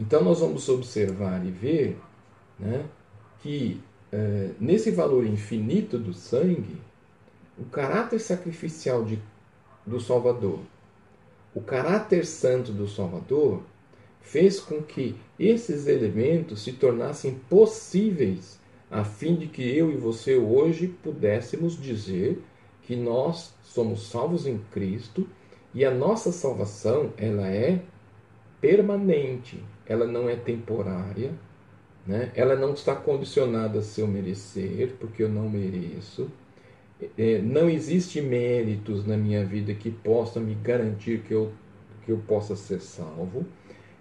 Então 0.00 0.24
nós 0.24 0.40
vamos 0.40 0.66
observar 0.68 1.44
e 1.44 1.50
ver 1.50 1.98
né, 2.58 2.86
que 3.42 3.80
é, 4.10 4.50
nesse 4.58 4.90
valor 4.90 5.26
infinito 5.26 5.98
do 5.98 6.14
sangue, 6.14 6.78
o 7.58 7.64
caráter 7.64 8.18
sacrificial 8.18 9.04
de, 9.04 9.18
do 9.84 10.00
Salvador, 10.00 10.60
o 11.54 11.60
caráter 11.60 12.24
santo 12.24 12.72
do 12.72 12.88
Salvador, 12.88 13.62
fez 14.22 14.58
com 14.58 14.82
que 14.82 15.14
esses 15.38 15.86
elementos 15.86 16.62
se 16.62 16.72
tornassem 16.72 17.34
possíveis 17.48 18.58
a 18.94 19.02
fim 19.02 19.34
de 19.34 19.48
que 19.48 19.76
eu 19.76 19.90
e 19.90 19.96
você 19.96 20.36
hoje 20.36 20.86
pudéssemos 20.86 21.76
dizer 21.76 22.40
que 22.82 22.94
nós 22.94 23.52
somos 23.64 24.08
salvos 24.08 24.46
em 24.46 24.58
Cristo 24.70 25.28
e 25.74 25.84
a 25.84 25.90
nossa 25.90 26.30
salvação 26.30 27.12
ela 27.18 27.48
é 27.48 27.80
permanente, 28.60 29.60
ela 29.84 30.06
não 30.06 30.28
é 30.28 30.36
temporária, 30.36 31.32
né? 32.06 32.30
ela 32.36 32.54
não 32.54 32.72
está 32.72 32.94
condicionada 32.94 33.80
a 33.80 33.82
seu 33.82 34.06
merecer, 34.06 34.94
porque 35.00 35.24
eu 35.24 35.28
não 35.28 35.50
mereço. 35.50 36.30
É, 37.18 37.38
não 37.38 37.68
existe 37.68 38.20
méritos 38.20 39.04
na 39.04 39.16
minha 39.16 39.44
vida 39.44 39.74
que 39.74 39.90
possam 39.90 40.40
me 40.40 40.54
garantir 40.54 41.22
que 41.22 41.34
eu, 41.34 41.50
que 42.06 42.12
eu 42.12 42.18
possa 42.28 42.54
ser 42.54 42.80
salvo. 42.80 43.44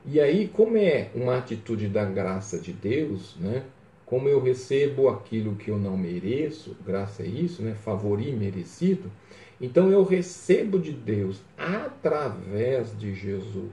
E 0.05 0.19
aí, 0.19 0.47
como 0.49 0.77
é 0.77 1.09
uma 1.15 1.39
atitude 1.39 1.87
da 1.87 2.05
graça 2.05 2.59
de 2.59 2.71
Deus, 2.71 3.35
né? 3.39 3.63
Como 4.13 4.29
eu 4.29 4.39
recebo 4.39 5.09
aquilo 5.09 5.55
que 5.55 5.71
eu 5.71 5.79
não 5.79 5.97
mereço, 5.97 6.77
graça 6.85 7.23
a 7.23 7.25
isso, 7.25 7.63
né? 7.63 7.73
favor 7.73 8.21
imerecido, 8.21 9.11
então 9.59 9.89
eu 9.89 10.03
recebo 10.03 10.77
de 10.77 10.91
Deus 10.91 11.41
através 11.57 12.95
de 12.95 13.15
Jesus 13.15 13.71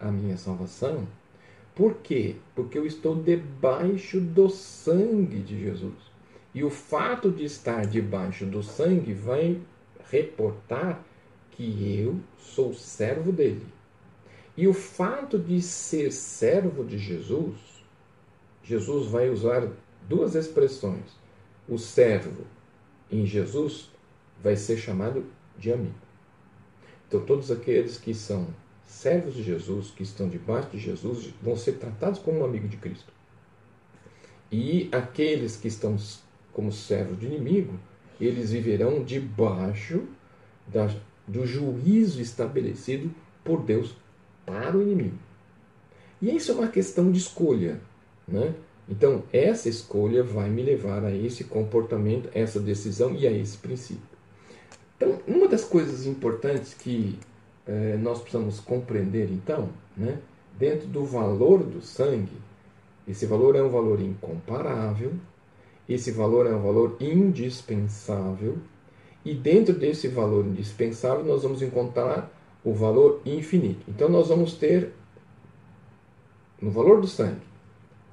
a 0.00 0.10
minha 0.10 0.36
salvação. 0.36 1.06
Por 1.76 1.94
quê? 1.98 2.34
Porque 2.56 2.76
eu 2.76 2.84
estou 2.84 3.14
debaixo 3.14 4.20
do 4.20 4.48
sangue 4.48 5.38
de 5.38 5.60
Jesus. 5.60 5.94
E 6.52 6.64
o 6.64 6.70
fato 6.70 7.30
de 7.30 7.44
estar 7.44 7.86
debaixo 7.86 8.44
do 8.46 8.64
sangue 8.64 9.14
vai 9.14 9.60
reportar 10.10 11.04
que 11.52 11.96
eu 12.00 12.18
sou 12.36 12.74
servo 12.74 13.30
dele. 13.30 13.64
E 14.56 14.66
o 14.66 14.74
fato 14.74 15.38
de 15.38 15.62
ser 15.62 16.10
servo 16.10 16.82
de 16.82 16.98
Jesus, 16.98 17.75
Jesus 18.66 19.06
vai 19.06 19.30
usar 19.30 19.68
duas 20.08 20.34
expressões. 20.34 21.04
O 21.68 21.78
servo 21.78 22.44
em 23.10 23.24
Jesus 23.24 23.88
vai 24.42 24.56
ser 24.56 24.76
chamado 24.76 25.24
de 25.56 25.72
amigo. 25.72 25.94
Então, 27.06 27.24
todos 27.24 27.50
aqueles 27.50 27.96
que 27.96 28.12
são 28.12 28.48
servos 28.84 29.34
de 29.34 29.42
Jesus, 29.42 29.90
que 29.90 30.02
estão 30.02 30.28
debaixo 30.28 30.70
de 30.70 30.78
Jesus, 30.78 31.32
vão 31.40 31.56
ser 31.56 31.74
tratados 31.74 32.18
como 32.18 32.40
um 32.40 32.44
amigo 32.44 32.66
de 32.66 32.76
Cristo. 32.76 33.12
E 34.50 34.88
aqueles 34.92 35.56
que 35.56 35.68
estão 35.68 35.96
como 36.52 36.72
servos 36.72 37.18
de 37.18 37.26
inimigo, 37.26 37.78
eles 38.20 38.50
viverão 38.50 39.04
debaixo 39.04 40.04
da, 40.66 40.92
do 41.26 41.46
juízo 41.46 42.20
estabelecido 42.20 43.14
por 43.44 43.62
Deus 43.62 43.94
para 44.44 44.76
o 44.76 44.82
inimigo. 44.82 45.18
E 46.20 46.34
isso 46.34 46.50
é 46.50 46.54
uma 46.54 46.68
questão 46.68 47.12
de 47.12 47.18
escolha. 47.18 47.80
Né? 48.26 48.54
Então, 48.88 49.24
essa 49.32 49.68
escolha 49.68 50.22
vai 50.22 50.48
me 50.48 50.62
levar 50.62 51.04
a 51.04 51.14
esse 51.14 51.44
comportamento, 51.44 52.28
essa 52.32 52.60
decisão 52.60 53.14
e 53.14 53.26
a 53.26 53.32
esse 53.32 53.56
princípio. 53.58 54.16
Então, 54.96 55.18
uma 55.26 55.48
das 55.48 55.64
coisas 55.64 56.06
importantes 56.06 56.72
que 56.72 57.18
eh, 57.66 57.98
nós 58.00 58.20
precisamos 58.20 58.60
compreender 58.60 59.28
então, 59.30 59.68
né, 59.96 60.18
dentro 60.58 60.86
do 60.86 61.04
valor 61.04 61.62
do 61.62 61.82
sangue, 61.82 62.36
esse 63.06 63.26
valor 63.26 63.56
é 63.56 63.62
um 63.62 63.68
valor 63.68 64.00
incomparável, 64.00 65.12
esse 65.88 66.10
valor 66.12 66.46
é 66.46 66.54
um 66.54 66.62
valor 66.62 66.96
indispensável, 67.00 68.56
e 69.24 69.34
dentro 69.34 69.74
desse 69.74 70.08
valor 70.08 70.46
indispensável 70.46 71.24
nós 71.24 71.42
vamos 71.42 71.60
encontrar 71.60 72.32
o 72.64 72.72
valor 72.72 73.20
infinito. 73.26 73.84
Então 73.88 74.08
nós 74.08 74.28
vamos 74.28 74.54
ter 74.54 74.92
no 76.62 76.70
valor 76.70 77.00
do 77.00 77.06
sangue 77.06 77.45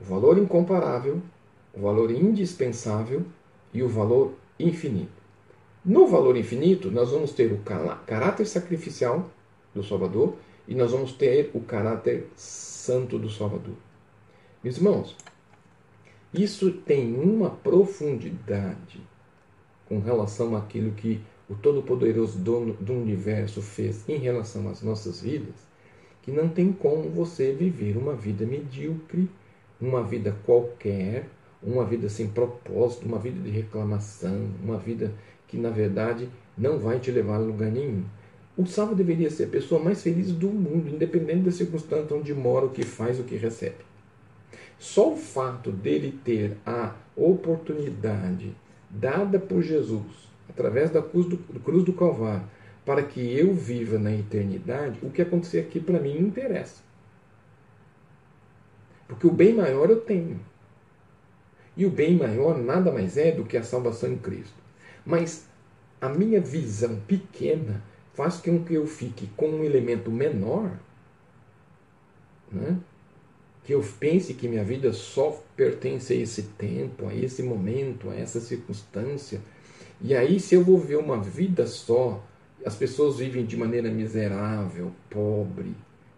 o 0.04 0.06
valor 0.06 0.38
incomparável, 0.38 1.22
o 1.74 1.82
valor 1.82 2.12
indispensável 2.12 3.24
e 3.74 3.82
o 3.82 3.88
valor 3.88 4.34
infinito. 4.60 5.24
No 5.84 6.08
valor 6.08 6.36
infinito, 6.36 6.91
nós 6.91 7.12
vamos 7.12 7.32
ter 7.32 7.51
o 7.51 7.62
caráter 8.06 8.45
sacrificial 8.45 9.30
do 9.74 9.84
Salvador 9.84 10.36
e 10.68 10.76
nós 10.76 10.91
vamos 10.91 11.14
ter 11.14 11.51
o 11.54 11.62
caráter 11.62 12.28
santo 12.36 13.18
do 13.18 13.30
Salvador. 13.30 13.76
Meus 14.64 14.78
irmãos, 14.78 15.16
isso 16.34 16.72
tem 16.72 17.14
uma 17.16 17.49
profundidade 17.49 19.01
com 19.88 19.99
relação 19.99 20.56
àquilo 20.56 20.91
que 20.91 21.22
o 21.49 21.56
Todo-Poderoso 21.56 22.39
Dono 22.39 22.74
do 22.74 22.93
Universo 22.93 23.62
fez 23.62 24.08
em 24.08 24.18
relação 24.18 24.70
às 24.70 24.82
nossas 24.82 25.22
vidas, 25.22 25.56
que 26.22 26.32
não 26.32 26.47
tem 26.47 26.72
como 26.72 27.10
você 27.10 27.51
viver 27.51 27.97
uma 27.97 28.16
vida 28.16 28.45
medíocre, 28.45 29.30
uma 29.84 30.01
vida 30.01 30.34
qualquer, 30.45 31.27
uma 31.61 31.84
vida 31.84 32.07
sem 32.07 32.27
propósito, 32.27 33.05
uma 33.05 33.19
vida 33.19 33.39
de 33.41 33.49
reclamação, 33.49 34.49
uma 34.63 34.77
vida 34.77 35.11
que 35.47 35.57
na 35.57 35.69
verdade 35.69 36.29
não 36.57 36.79
vai 36.79 36.99
te 36.99 37.11
levar 37.11 37.36
a 37.36 37.39
lugar 37.39 37.69
nenhum. 37.69 38.03
O 38.55 38.65
salvo 38.65 38.95
deveria 38.95 39.29
ser 39.29 39.45
a 39.45 39.49
pessoa 39.49 39.84
mais 39.84 40.01
feliz 40.01 40.31
do 40.31 40.47
mundo, 40.47 40.89
independente 40.89 41.41
da 41.41 41.51
circunstância 41.51 42.15
onde 42.15 42.34
mora, 42.34 42.65
o 42.65 42.69
que 42.69 42.84
faz, 42.84 43.19
o 43.19 43.23
que 43.23 43.36
recebe. 43.36 43.77
Só 44.79 45.13
o 45.13 45.17
fato 45.17 45.71
dele 45.71 46.17
ter 46.23 46.57
a 46.65 46.93
oportunidade 47.15 48.55
dada 48.89 49.39
por 49.39 49.61
Jesus, 49.61 50.29
através 50.49 50.91
da 50.91 51.01
cruz 51.01 51.25
do, 51.25 51.38
cruz 51.38 51.84
do 51.84 51.93
Calvário, 51.93 52.43
para 52.86 53.01
que 53.01 53.19
eu 53.19 53.53
viva 53.53 53.97
na 53.97 54.13
eternidade, 54.13 54.99
o 55.01 55.09
que 55.09 55.21
acontecer 55.21 55.59
aqui 55.59 55.79
para 55.79 55.99
mim 55.99 56.17
interessa. 56.17 56.81
Porque 59.14 59.28
o 59.28 59.32
bem 59.32 59.53
maior 59.53 59.89
eu 59.89 60.01
tenho. 60.01 60.39
E 61.76 61.86
o 61.86 61.89
bem 61.89 62.16
maior 62.16 62.57
nada 62.57 62.91
mais 62.91 63.18
é 63.18 63.32
do 63.32 63.45
que 63.45 63.57
a 63.57 63.64
salvação 63.64 64.11
em 64.11 64.18
Cristo. 64.18 64.55
Mas 65.05 65.47
a 65.99 66.09
minha 66.09 66.39
visão 66.39 66.99
pequena 67.07 67.82
faz 68.14 68.38
com 68.38 68.64
que 68.64 68.74
eu 68.74 68.86
fique 68.86 69.28
com 69.36 69.49
um 69.49 69.64
elemento 69.64 70.11
menor, 70.11 70.72
né? 72.51 72.78
que 73.64 73.74
eu 73.74 73.84
pense 73.99 74.34
que 74.34 74.47
minha 74.47 74.64
vida 74.64 74.91
só 74.91 75.41
pertence 75.55 76.14
a 76.14 76.18
esse 76.18 76.43
tempo, 76.43 77.07
a 77.07 77.16
esse 77.16 77.41
momento, 77.41 78.09
a 78.09 78.16
essa 78.16 78.39
circunstância. 78.39 79.39
E 80.01 80.14
aí, 80.14 80.39
se 80.39 80.55
eu 80.55 80.64
vou 80.64 80.78
ver 80.78 80.97
uma 80.97 81.18
vida 81.18 81.66
só, 81.66 82.22
as 82.66 82.76
pessoas 82.76 83.18
vivem 83.18 83.45
de 83.45 83.55
maneira 83.55 83.89
miserável, 83.89 84.91
pobre, 85.09 85.74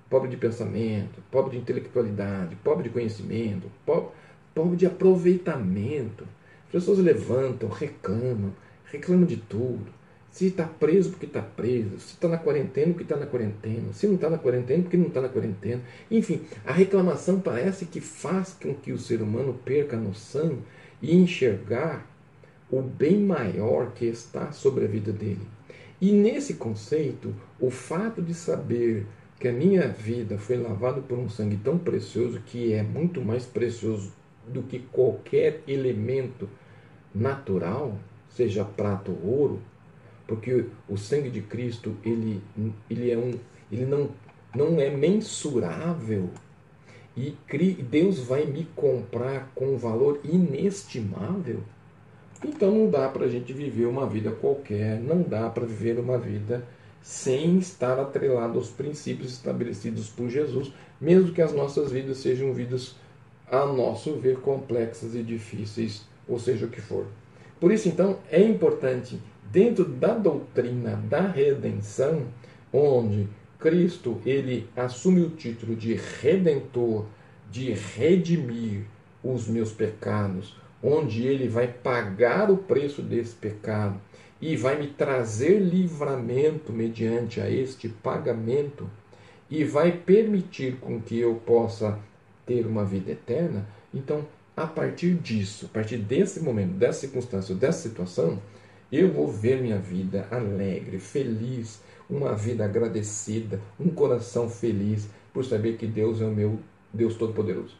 pobre 0.10 0.30
de 0.30 0.38
pensamento, 0.38 1.22
pobre 1.32 1.52
de 1.52 1.58
intelectualidade, 1.58 2.56
pobre 2.58 2.84
de 2.84 2.90
conhecimento, 2.90 3.72
pobre, 3.86 4.10
pobre 4.54 4.78
de 4.78 4.86
aproveitamento. 4.86 6.24
As 6.68 6.72
pessoas 6.72 7.00
levantam, 7.00 7.70
reclamam, 7.70 8.54
reclamam 8.86 9.26
de 9.26 9.38
tudo. 9.38 9.94
Se 10.30 10.48
está 10.48 10.66
preso, 10.66 11.12
porque 11.12 11.26
está 11.26 11.42
preso. 11.42 11.98
Se 11.98 12.14
está 12.14 12.28
na 12.28 12.38
quarentena, 12.38 12.88
porque 12.88 13.04
está 13.04 13.16
na 13.16 13.26
quarentena. 13.26 13.94
Se 13.94 14.06
não 14.06 14.16
está 14.16 14.30
na 14.30 14.38
quarentena, 14.38 14.84
porque 14.84 14.98
não 14.98 15.08
está 15.08 15.22
na 15.22 15.30
quarentena. 15.30 15.82
Enfim, 16.12 16.42
a 16.66 16.74
reclamação 16.74 17.40
parece 17.40 17.86
que 17.86 18.02
faz 18.02 18.54
com 18.62 18.74
que 18.74 18.92
o 18.92 18.98
ser 18.98 19.22
humano 19.22 19.58
perca 19.64 19.96
a 19.96 20.00
noção 20.00 20.58
e 21.02 21.16
enxergar 21.16 22.06
o 22.70 22.82
bem 22.82 23.18
maior 23.18 23.94
que 23.94 24.06
está 24.06 24.52
sobre 24.52 24.84
a 24.84 24.88
vida 24.88 25.14
dele. 25.14 25.48
E 26.02 26.12
nesse 26.12 26.56
conceito, 26.56 27.34
o 27.58 27.70
fato 27.70 28.22
de 28.22 28.34
saber 28.34 29.06
que 29.40 29.48
a 29.48 29.54
minha 29.54 29.88
vida 29.88 30.38
foi 30.38 30.58
lavada 30.58 31.02
por 31.02 31.18
um 31.18 31.30
sangue 31.30 31.58
tão 31.58 31.78
precioso, 31.78 32.40
que 32.46 32.74
é 32.74 32.82
muito 32.82 33.22
mais 33.22 33.46
precioso 33.46 34.14
do 34.48 34.64
que 34.64 34.80
qualquer 34.80 35.62
elemento 35.68 36.50
natural, 37.14 37.98
seja 38.30 38.64
prata 38.64 39.12
ou 39.12 39.40
ouro, 39.40 39.62
porque 40.28 40.66
o 40.88 40.98
sangue 40.98 41.30
de 41.30 41.42
Cristo 41.42 41.96
ele, 42.04 42.42
ele, 42.90 43.12
é 43.12 43.18
um, 43.18 43.34
ele 43.72 43.86
não, 43.86 44.10
não 44.56 44.80
é 44.80 44.90
mensurável 44.90 46.30
e 47.18 47.36
Deus 47.90 48.20
vai 48.20 48.46
me 48.46 48.66
comprar 48.76 49.52
com 49.56 49.76
um 49.76 49.78
valor 49.78 50.20
inestimável. 50.24 51.62
Então 52.44 52.72
não 52.72 52.90
dá 52.90 53.08
para 53.08 53.26
a 53.26 53.30
gente 53.30 53.54
viver 53.54 53.86
uma 53.86 54.06
vida 54.06 54.32
qualquer, 54.32 55.00
não 55.00 55.22
dá 55.22 55.50
para 55.50 55.66
viver 55.66 55.98
uma 55.98 56.18
vida 56.18 56.68
sem 57.06 57.60
estar 57.60 58.00
atrelado 58.00 58.58
aos 58.58 58.72
princípios 58.72 59.32
estabelecidos 59.32 60.10
por 60.10 60.28
Jesus, 60.28 60.74
mesmo 61.00 61.32
que 61.32 61.42
as 61.42 61.54
nossas 61.54 61.92
vidas 61.92 62.18
sejam 62.18 62.52
vidas, 62.52 62.96
a 63.46 63.64
nosso 63.64 64.16
ver, 64.16 64.40
complexas 64.40 65.14
e 65.14 65.22
difíceis, 65.22 66.04
ou 66.28 66.40
seja 66.40 66.66
o 66.66 66.70
que 66.70 66.82
for. 66.82 67.06
Por 67.60 67.72
isso, 67.72 67.88
então, 67.88 68.18
é 68.32 68.42
importante, 68.42 69.22
dentro 69.52 69.86
da 69.86 70.16
doutrina 70.16 70.96
da 71.08 71.22
redenção, 71.22 72.24
onde 72.74 73.30
Cristo 73.60 74.20
ele 74.26 74.68
assume 74.76 75.22
o 75.22 75.30
título 75.30 75.76
de 75.76 75.94
redentor, 75.94 77.06
de 77.52 77.72
redimir 77.72 78.82
os 79.24 79.48
meus 79.48 79.72
pecados, 79.72 80.58
onde 80.82 81.28
ele 81.28 81.48
vai 81.48 81.68
pagar 81.68 82.50
o 82.50 82.58
preço 82.58 83.04
desse 83.04 83.36
pecado 83.36 84.02
e 84.42 84.56
vai 84.56 84.78
me 84.78 84.88
trazer 84.88 85.60
livramento 85.60 86.74
mediante 86.74 87.40
a 87.40 87.50
este 87.50 87.88
pagamento 87.90 88.90
e 89.50 89.64
vai 89.64 89.92
permitir 89.92 90.78
com 90.78 91.02
que 91.02 91.20
eu 91.20 91.36
possa 91.36 92.00
ter 92.46 92.66
uma 92.66 92.84
vida 92.84 93.12
eterna, 93.12 93.68
então 93.94 94.26
a 94.56 94.66
partir 94.66 95.16
disso, 95.16 95.66
a 95.66 95.70
partir 95.70 95.98
desse 95.98 96.40
momento, 96.40 96.74
dessa 96.74 97.02
circunstância, 97.02 97.54
dessa 97.54 97.90
situação, 97.90 98.40
eu 98.92 99.12
vou 99.12 99.28
ver 99.28 99.62
minha 99.62 99.78
vida 99.78 100.28
alegre, 100.32 101.00
feliz, 101.00 101.82
uma 102.10 102.34
vida 102.34 102.64
agradecida, 102.64 103.60
um 103.80 103.90
coração 103.90 104.50
feliz 104.50 105.08
por 105.34 105.44
saber 105.44 105.76
que 105.78 105.88
Deus 105.88 106.22
é 106.22 106.26
o 106.26 106.32
meu 106.32 106.60
Deus 106.94 107.16
Todo-Poderoso. 107.16 107.76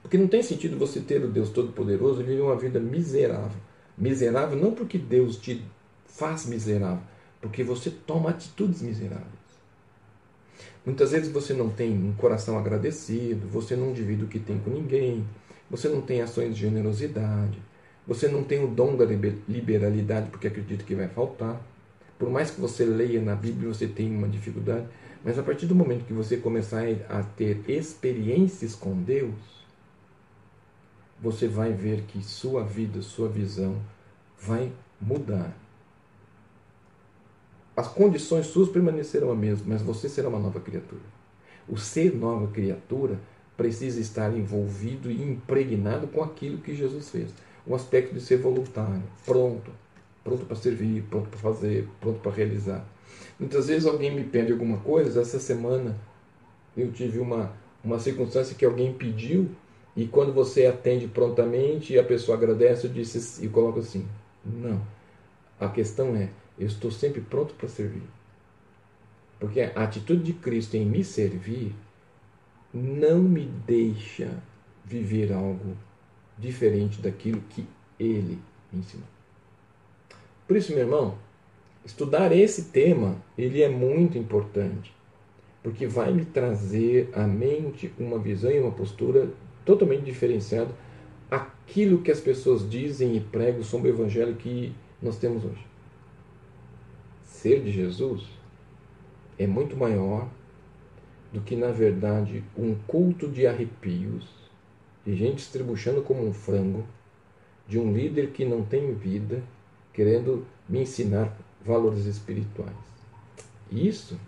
Porque 0.00 0.16
não 0.16 0.28
tem 0.28 0.42
sentido 0.42 0.78
você 0.78 1.00
ter 1.00 1.22
o 1.22 1.28
Deus 1.28 1.50
Todo-Poderoso 1.50 2.20
e 2.20 2.24
viver 2.24 2.40
uma 2.40 2.56
vida 2.56 2.80
miserável. 2.80 3.58
Miserável 4.00 4.58
não 4.58 4.72
porque 4.72 4.96
Deus 4.96 5.36
te 5.36 5.62
faz 6.06 6.46
miserável, 6.46 7.02
porque 7.38 7.62
você 7.62 7.90
toma 7.90 8.30
atitudes 8.30 8.80
miseráveis. 8.80 9.28
Muitas 10.86 11.10
vezes 11.10 11.30
você 11.30 11.52
não 11.52 11.68
tem 11.68 11.92
um 11.92 12.14
coração 12.14 12.58
agradecido, 12.58 13.46
você 13.48 13.76
não 13.76 13.92
divide 13.92 14.24
o 14.24 14.26
que 14.26 14.38
tem 14.38 14.58
com 14.58 14.70
ninguém, 14.70 15.26
você 15.70 15.86
não 15.86 16.00
tem 16.00 16.22
ações 16.22 16.54
de 16.54 16.62
generosidade, 16.62 17.58
você 18.06 18.26
não 18.26 18.42
tem 18.42 18.64
o 18.64 18.68
dom 18.68 18.96
da 18.96 19.04
liberalidade 19.04 20.30
porque 20.30 20.46
acredita 20.46 20.82
que 20.82 20.94
vai 20.94 21.08
faltar. 21.08 21.60
Por 22.18 22.30
mais 22.30 22.50
que 22.50 22.58
você 22.58 22.86
leia 22.86 23.20
na 23.20 23.34
Bíblia, 23.34 23.68
você 23.68 23.86
tem 23.86 24.16
uma 24.16 24.28
dificuldade, 24.28 24.86
mas 25.22 25.38
a 25.38 25.42
partir 25.42 25.66
do 25.66 25.74
momento 25.74 26.06
que 26.06 26.14
você 26.14 26.38
começar 26.38 26.84
a 27.10 27.22
ter 27.22 27.62
experiências 27.68 28.74
com 28.74 28.94
Deus, 29.02 29.59
você 31.22 31.46
vai 31.46 31.72
ver 31.72 32.02
que 32.02 32.22
sua 32.22 32.64
vida, 32.64 33.02
sua 33.02 33.28
visão 33.28 33.76
vai 34.38 34.72
mudar. 35.00 35.54
As 37.76 37.88
condições 37.88 38.46
suas 38.46 38.68
permanecerão 38.68 39.30
as 39.30 39.38
mesmas, 39.38 39.66
mas 39.66 39.82
você 39.82 40.08
será 40.08 40.28
uma 40.28 40.38
nova 40.38 40.60
criatura. 40.60 41.02
O 41.68 41.76
ser 41.76 42.14
nova 42.14 42.48
criatura 42.48 43.18
precisa 43.56 44.00
estar 44.00 44.34
envolvido 44.36 45.10
e 45.10 45.22
impregnado 45.22 46.06
com 46.08 46.22
aquilo 46.22 46.58
que 46.58 46.74
Jesus 46.74 47.10
fez. 47.10 47.30
O 47.66 47.74
aspecto 47.74 48.14
de 48.14 48.20
ser 48.20 48.38
voluntário, 48.38 49.02
pronto, 49.24 49.70
pronto 50.24 50.46
para 50.46 50.56
servir, 50.56 51.02
pronto 51.04 51.28
para 51.28 51.38
fazer, 51.38 51.86
pronto 52.00 52.20
para 52.20 52.32
realizar. 52.32 52.84
Muitas 53.38 53.68
vezes 53.68 53.86
alguém 53.86 54.14
me 54.14 54.24
pede 54.24 54.52
alguma 54.52 54.78
coisa. 54.78 55.20
Essa 55.20 55.38
semana 55.38 55.96
eu 56.76 56.90
tive 56.90 57.18
uma, 57.18 57.52
uma 57.84 57.98
circunstância 57.98 58.54
que 58.54 58.64
alguém 58.64 58.92
pediu 58.92 59.50
e 59.96 60.06
quando 60.06 60.32
você 60.32 60.66
atende 60.66 61.08
prontamente 61.08 61.92
e 61.92 61.98
a 61.98 62.04
pessoa 62.04 62.36
agradece, 62.36 62.88
disse 62.88 63.44
e 63.44 63.48
coloco 63.48 63.80
assim: 63.80 64.06
não. 64.44 64.80
A 65.58 65.68
questão 65.68 66.16
é, 66.16 66.30
eu 66.58 66.66
estou 66.66 66.90
sempre 66.90 67.20
pronto 67.20 67.54
para 67.54 67.68
servir. 67.68 68.02
Porque 69.38 69.60
a 69.60 69.82
atitude 69.82 70.22
de 70.22 70.32
Cristo 70.34 70.76
em 70.76 70.86
me 70.86 71.02
servir 71.02 71.74
não 72.72 73.18
me 73.18 73.44
deixa 73.66 74.30
viver 74.84 75.32
algo 75.32 75.76
diferente 76.38 77.00
daquilo 77.00 77.42
que 77.50 77.66
ele 77.98 78.38
me 78.72 78.80
ensinou. 78.80 79.06
Por 80.46 80.56
isso, 80.56 80.72
meu 80.72 80.80
irmão, 80.80 81.16
estudar 81.84 82.32
esse 82.32 82.64
tema, 82.64 83.16
ele 83.36 83.62
é 83.62 83.68
muito 83.68 84.18
importante, 84.18 84.94
porque 85.62 85.86
vai 85.86 86.12
me 86.12 86.24
trazer 86.24 87.10
à 87.12 87.26
mente 87.26 87.92
uma 87.98 88.18
visão 88.18 88.50
e 88.50 88.58
uma 88.58 88.72
postura 88.72 89.30
totalmente 89.70 90.02
diferenciada 90.02 90.74
aquilo 91.30 92.02
que 92.02 92.10
as 92.10 92.18
pessoas 92.18 92.68
dizem 92.68 93.16
e 93.16 93.20
pregam 93.20 93.62
sobre 93.62 93.88
o 93.88 93.94
evangelho 93.94 94.34
que 94.34 94.74
nós 95.00 95.16
temos 95.16 95.44
hoje. 95.44 95.64
Ser 97.22 97.62
de 97.62 97.70
Jesus 97.70 98.24
é 99.38 99.46
muito 99.46 99.76
maior 99.76 100.28
do 101.32 101.40
que, 101.40 101.54
na 101.54 101.68
verdade, 101.68 102.42
um 102.58 102.74
culto 102.74 103.28
de 103.28 103.46
arrepios, 103.46 104.28
de 105.06 105.14
gente 105.14 105.38
estribuchando 105.38 106.02
como 106.02 106.26
um 106.26 106.32
frango, 106.32 106.84
de 107.68 107.78
um 107.78 107.92
líder 107.92 108.32
que 108.32 108.44
não 108.44 108.64
tem 108.64 108.92
vida, 108.92 109.40
querendo 109.92 110.44
me 110.68 110.80
ensinar 110.80 111.38
valores 111.64 112.06
espirituais. 112.06 112.74
Isso 113.70 114.18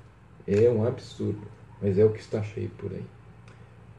é 0.46 0.70
um 0.70 0.86
absurdo, 0.86 1.48
mas 1.80 1.98
é 1.98 2.04
o 2.04 2.12
que 2.12 2.20
está 2.20 2.40
cheio 2.44 2.70
por 2.78 2.92
aí. 2.92 3.04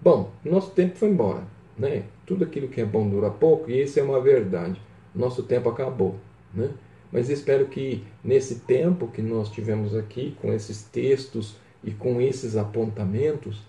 Bom, 0.04 0.32
nosso 0.44 0.72
tempo 0.72 0.98
foi 0.98 1.08
embora, 1.08 1.48
né? 1.78 2.04
Tudo 2.26 2.44
aquilo 2.44 2.68
que 2.68 2.82
é 2.82 2.86
bom 2.86 3.10
dura 3.10 3.30
pouco 3.30 3.72
e 3.72 3.82
isso 3.82 3.98
é 3.98 4.04
uma 4.04 4.20
verdade. 4.20 4.82
Nosso 5.16 5.44
tempo 5.44 5.70
acabou, 5.70 6.20
né? 6.54 6.72
Mas 7.10 7.30
espero 7.30 7.68
que 7.68 8.04
nesse 8.22 8.56
tempo 8.56 9.08
que 9.08 9.22
nós 9.22 9.50
tivemos 9.50 9.96
aqui, 9.96 10.36
com 10.42 10.52
esses 10.52 10.84
textos 10.84 11.56
e 11.82 11.92
com 11.92 12.20
esses 12.20 12.58
apontamentos, 12.58 13.62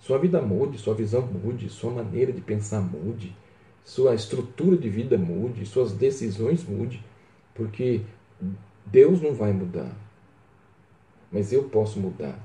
sua 0.00 0.18
vida 0.18 0.42
mude, 0.42 0.76
sua 0.76 0.92
visão 0.92 1.22
mude, 1.22 1.68
sua 1.68 1.92
maneira 1.92 2.32
de 2.32 2.40
pensar 2.40 2.80
mude, 2.80 3.32
sua 3.84 4.12
estrutura 4.12 4.76
de 4.76 4.88
vida 4.88 5.16
mude, 5.16 5.64
suas 5.66 5.92
decisões 5.92 6.64
mude, 6.64 7.00
porque 7.54 8.00
Deus 8.84 9.22
não 9.22 9.34
vai 9.34 9.52
mudar, 9.52 9.94
mas 11.30 11.52
eu 11.52 11.62
posso 11.62 12.00
mudar 12.00 12.36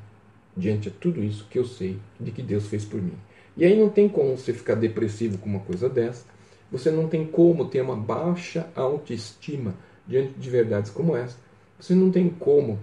diante 0.55 0.91
de 0.91 0.95
tudo 0.97 1.23
isso 1.23 1.47
que 1.49 1.57
eu 1.57 1.65
sei 1.65 1.97
de 2.19 2.31
que 2.31 2.43
Deus 2.43 2.67
fez 2.67 2.85
por 2.85 3.01
mim. 3.01 3.17
E 3.57 3.65
aí 3.65 3.77
não 3.77 3.89
tem 3.89 4.07
como 4.07 4.37
você 4.37 4.53
ficar 4.53 4.75
depressivo 4.75 5.37
com 5.37 5.49
uma 5.49 5.59
coisa 5.59 5.89
dessa. 5.89 6.25
Você 6.71 6.89
não 6.89 7.07
tem 7.07 7.25
como 7.25 7.67
ter 7.67 7.81
uma 7.81 7.95
baixa 7.95 8.69
autoestima 8.75 9.75
diante 10.07 10.33
de 10.39 10.49
verdades 10.49 10.89
como 10.89 11.15
essa. 11.15 11.37
Você 11.79 11.93
não 11.93 12.11
tem 12.11 12.29
como 12.29 12.79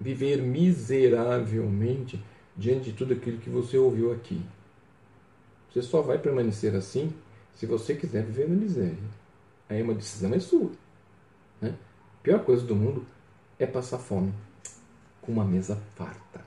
viver 0.00 0.42
miseravelmente 0.42 2.22
diante 2.56 2.90
de 2.90 2.92
tudo 2.92 3.14
aquilo 3.14 3.38
que 3.38 3.48
você 3.48 3.78
ouviu 3.78 4.12
aqui. 4.12 4.40
Você 5.70 5.82
só 5.82 6.02
vai 6.02 6.18
permanecer 6.18 6.74
assim 6.74 7.12
se 7.54 7.66
você 7.66 7.94
quiser 7.94 8.24
viver 8.24 8.48
na 8.48 8.56
miséria. 8.56 8.96
Aí 9.68 9.82
uma 9.82 9.94
decisão 9.94 10.32
é 10.34 10.38
sua. 10.38 10.70
Né? 11.60 11.74
A 12.20 12.22
pior 12.22 12.44
coisa 12.44 12.64
do 12.64 12.76
mundo 12.76 13.04
é 13.58 13.66
passar 13.66 13.98
fome 13.98 14.32
com 15.20 15.32
uma 15.32 15.44
mesa 15.44 15.80
farta. 15.94 16.45